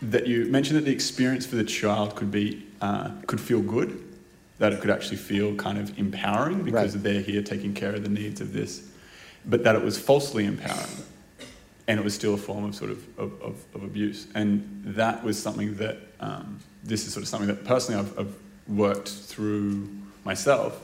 [0.03, 4.01] that you mentioned that the experience for the child could be uh, could feel good,
[4.59, 7.03] that it could actually feel kind of empowering because right.
[7.03, 8.89] they're here taking care of the needs of this,
[9.45, 11.05] but that it was falsely empowering
[11.91, 14.29] and it was still a form of sort of, of, of, of abuse.
[14.37, 18.35] And that was something that, um, this is sort of something that personally I've, I've,
[18.69, 19.91] worked through
[20.25, 20.81] myself,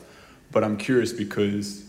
[0.50, 1.84] but I'm curious because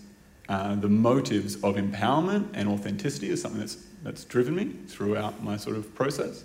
[0.47, 5.57] uh, the motives of empowerment and authenticity is something that's, that's driven me throughout my
[5.57, 6.43] sort of process.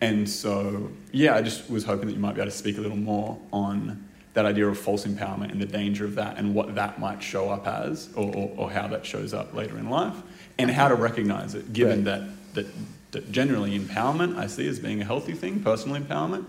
[0.00, 2.80] And so, yeah, I just was hoping that you might be able to speak a
[2.80, 6.74] little more on that idea of false empowerment and the danger of that and what
[6.74, 10.16] that might show up as or, or, or how that shows up later in life
[10.58, 12.20] and how to recognize it, given right.
[12.54, 12.66] that, that,
[13.12, 16.44] that generally empowerment I see as being a healthy thing, personal empowerment,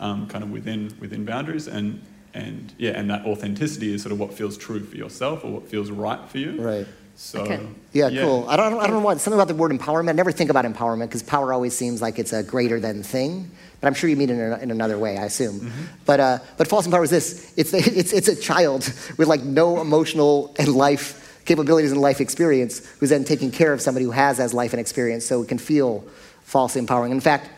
[0.00, 2.02] um, kind of within, within boundaries, and,
[2.34, 5.68] and yeah, and that authenticity is sort of what feels true for yourself or what
[5.68, 6.60] feels right for you.
[6.60, 6.86] Right.
[7.16, 7.60] So okay.
[7.92, 8.46] yeah, yeah, cool.
[8.48, 10.08] I don't, I don't know what something about the word empowerment.
[10.08, 13.50] I never think about empowerment because power always seems like it's a greater than thing.
[13.80, 15.16] But I'm sure you mean it in, a, in another way.
[15.16, 15.60] I assume.
[15.60, 15.84] Mm-hmm.
[16.04, 17.54] But uh, but false empowerment is this.
[17.56, 22.86] It's it's it's a child with like no emotional and life capabilities and life experience
[22.98, 25.58] who's then taking care of somebody who has as life and experience so it can
[25.58, 26.00] feel
[26.42, 27.12] falsely empowering.
[27.12, 27.48] In fact,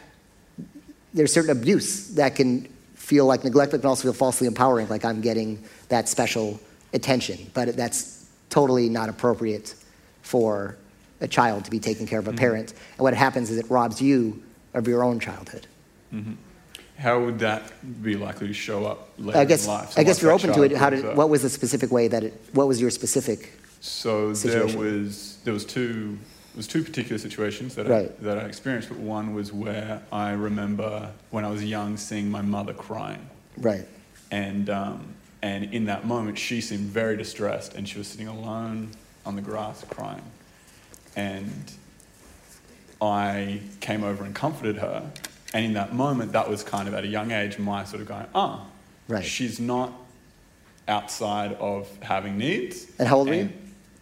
[1.14, 5.04] there's certain abuse that can feel like neglect, but can also feel falsely empowering, like
[5.04, 6.60] I'm getting that special
[6.92, 7.50] attention.
[7.54, 8.15] But that's
[8.50, 9.74] totally not appropriate
[10.22, 10.76] for
[11.20, 12.38] a child to be taking care of a mm-hmm.
[12.38, 12.72] parent.
[12.72, 14.42] And what happens is it robs you
[14.74, 15.66] of your own childhood.
[16.12, 16.34] Mm-hmm.
[16.98, 17.72] How would that
[18.02, 19.90] be likely to show up later I guess, in life?
[19.92, 20.72] So I guess you're open to it.
[20.72, 24.80] How did, what was the specific way that it, what was your specific so situation.
[24.80, 26.18] there was there was two
[26.54, 28.10] there was two particular situations that right.
[28.10, 32.30] I, that I experienced, but one was where I remember when I was young seeing
[32.30, 33.28] my mother crying.
[33.58, 33.86] Right.
[34.30, 35.14] And um,
[35.46, 38.90] and in that moment, she seemed very distressed, and she was sitting alone
[39.24, 40.24] on the grass crying.
[41.14, 41.70] And
[43.00, 45.08] I came over and comforted her.
[45.54, 48.08] And in that moment, that was kind of at a young age, my sort of
[48.08, 48.66] going, oh,
[49.06, 49.24] right.
[49.24, 49.92] she's not
[50.88, 52.90] outside of having needs.
[52.98, 53.52] And how old were you?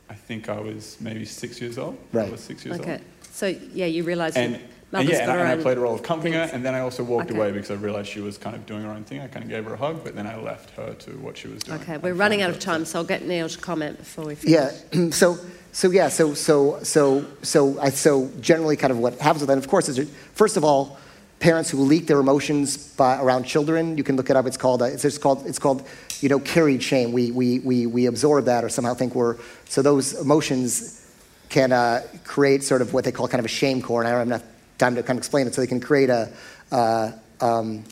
[0.09, 1.99] I think I was maybe six years old.
[2.11, 2.27] Right.
[2.27, 2.93] I was six years okay.
[2.93, 3.01] old.
[3.33, 4.39] So yeah, you realised.
[4.39, 4.59] And,
[4.93, 6.51] and yeah, and, I, and I played a role of comforting things.
[6.51, 7.39] her, and then I also walked okay.
[7.39, 9.21] away because I realised she was kind of doing her own thing.
[9.21, 11.49] I kind of gave her a hug, but then I left her to what she
[11.49, 11.81] was doing.
[11.81, 14.73] Okay, we're running out of time, so I'll get Neil to comment before we finish.
[14.93, 15.11] Yeah.
[15.11, 15.39] so.
[15.73, 19.59] So yeah, so so so so I so generally kind of what happens with that,
[19.59, 20.99] of course, is first of all,
[21.41, 23.99] parents who leak their emotions by, around children.
[23.99, 24.47] You can look it up.
[24.47, 25.85] It's called it's just called it's called
[26.25, 27.13] you know, carried shame.
[27.13, 29.37] We, we, we, we absorb that or somehow think we're,
[29.69, 31.07] so those emotions
[31.51, 34.01] can uh, create sort of what they call kind of a shame core.
[34.01, 35.55] And I don't have enough time to kind of explain it.
[35.55, 36.33] So they can create a,
[36.73, 37.85] uh, um,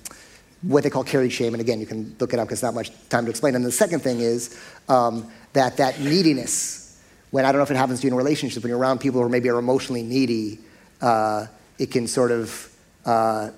[0.62, 1.54] what they call carried shame.
[1.54, 3.54] And again, you can look it up because not much time to explain.
[3.54, 4.58] And the second thing is
[4.88, 8.16] um, that that neediness, when I don't know if it happens to you in a
[8.16, 10.58] relationship, when you're around people who maybe are emotionally needy,
[11.00, 11.46] uh,
[11.78, 12.70] it can sort of
[13.04, 13.50] uh,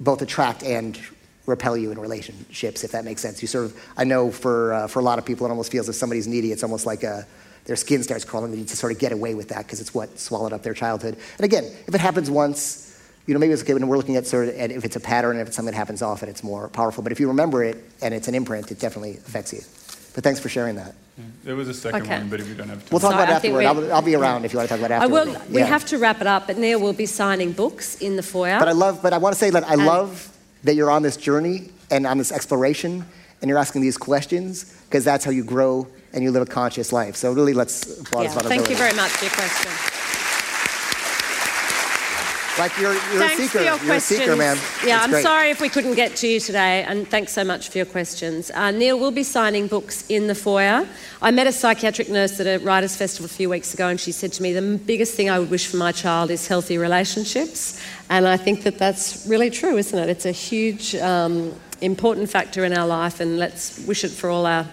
[0.00, 0.98] both attract and
[1.46, 3.40] repel you in relationships, if that makes sense.
[3.40, 5.88] You sort of, I know for, uh, for a lot of people, it almost feels
[5.88, 7.26] if somebody's needy, it's almost like a,
[7.66, 8.50] their skin starts crawling.
[8.52, 10.74] They need to sort of get away with that because it's what swallowed up their
[10.74, 11.16] childhood.
[11.36, 12.84] And again, if it happens once,
[13.26, 15.00] you know, maybe it's okay when we're looking at sort of at if it's a
[15.00, 17.02] pattern, if it's something that happens often, it's more powerful.
[17.02, 19.60] But if you remember it and it's an imprint, it definitely affects you.
[20.14, 20.94] But thanks for sharing that.
[21.18, 21.24] Yeah.
[21.44, 22.18] There was a second Okay.
[22.18, 22.88] one, but if we don't have time.
[22.90, 23.80] We'll talk Sorry, about it I think afterward.
[23.82, 25.26] we- I'll, I'll be around if you want to talk about it I afterward.
[25.40, 25.52] will.
[25.54, 25.66] We Yeah.
[25.66, 28.58] have to wrap it up, but Neil will be signing books in the foyer.
[28.58, 30.30] But I love, but I want to say that I And- love
[30.64, 33.04] that you're on this journey and on this exploration
[33.42, 35.86] and you're asking these questions because that's how you grow
[36.16, 37.14] and you live a conscious life.
[37.14, 39.70] So really, let's applaud yeah, thank you very much for your question.
[42.58, 43.58] Like you're, you're thanks a seeker.
[43.58, 44.20] for your you're questions.
[44.20, 44.56] a seeker, man.
[44.82, 45.22] Yeah, It's I'm great.
[45.22, 48.50] sorry if we couldn't get to you today, and thanks so much for your questions.
[48.50, 50.88] Uh, Neil will be signing books in the foyer.
[51.20, 54.10] I met a psychiatric nurse at a writers' festival a few weeks ago, and she
[54.10, 57.78] said to me, "The biggest thing I would wish for my child is healthy relationships,"
[58.08, 60.08] and I think that that's really true, isn't it?
[60.08, 61.52] It's a huge, um,
[61.82, 64.64] important factor in our life, and let's wish it for all our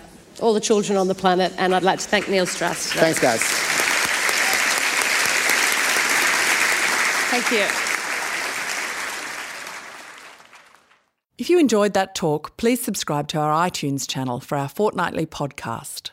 [0.42, 1.54] all the children on the planet.
[1.58, 2.90] And I'd like to thank Neil Strauss.
[2.90, 3.02] today.
[3.02, 3.42] Thanks, guys.
[7.32, 7.66] Thank you.
[11.40, 16.12] If you enjoyed that talk, please subscribe to our iTunes channel for our fortnightly podcast.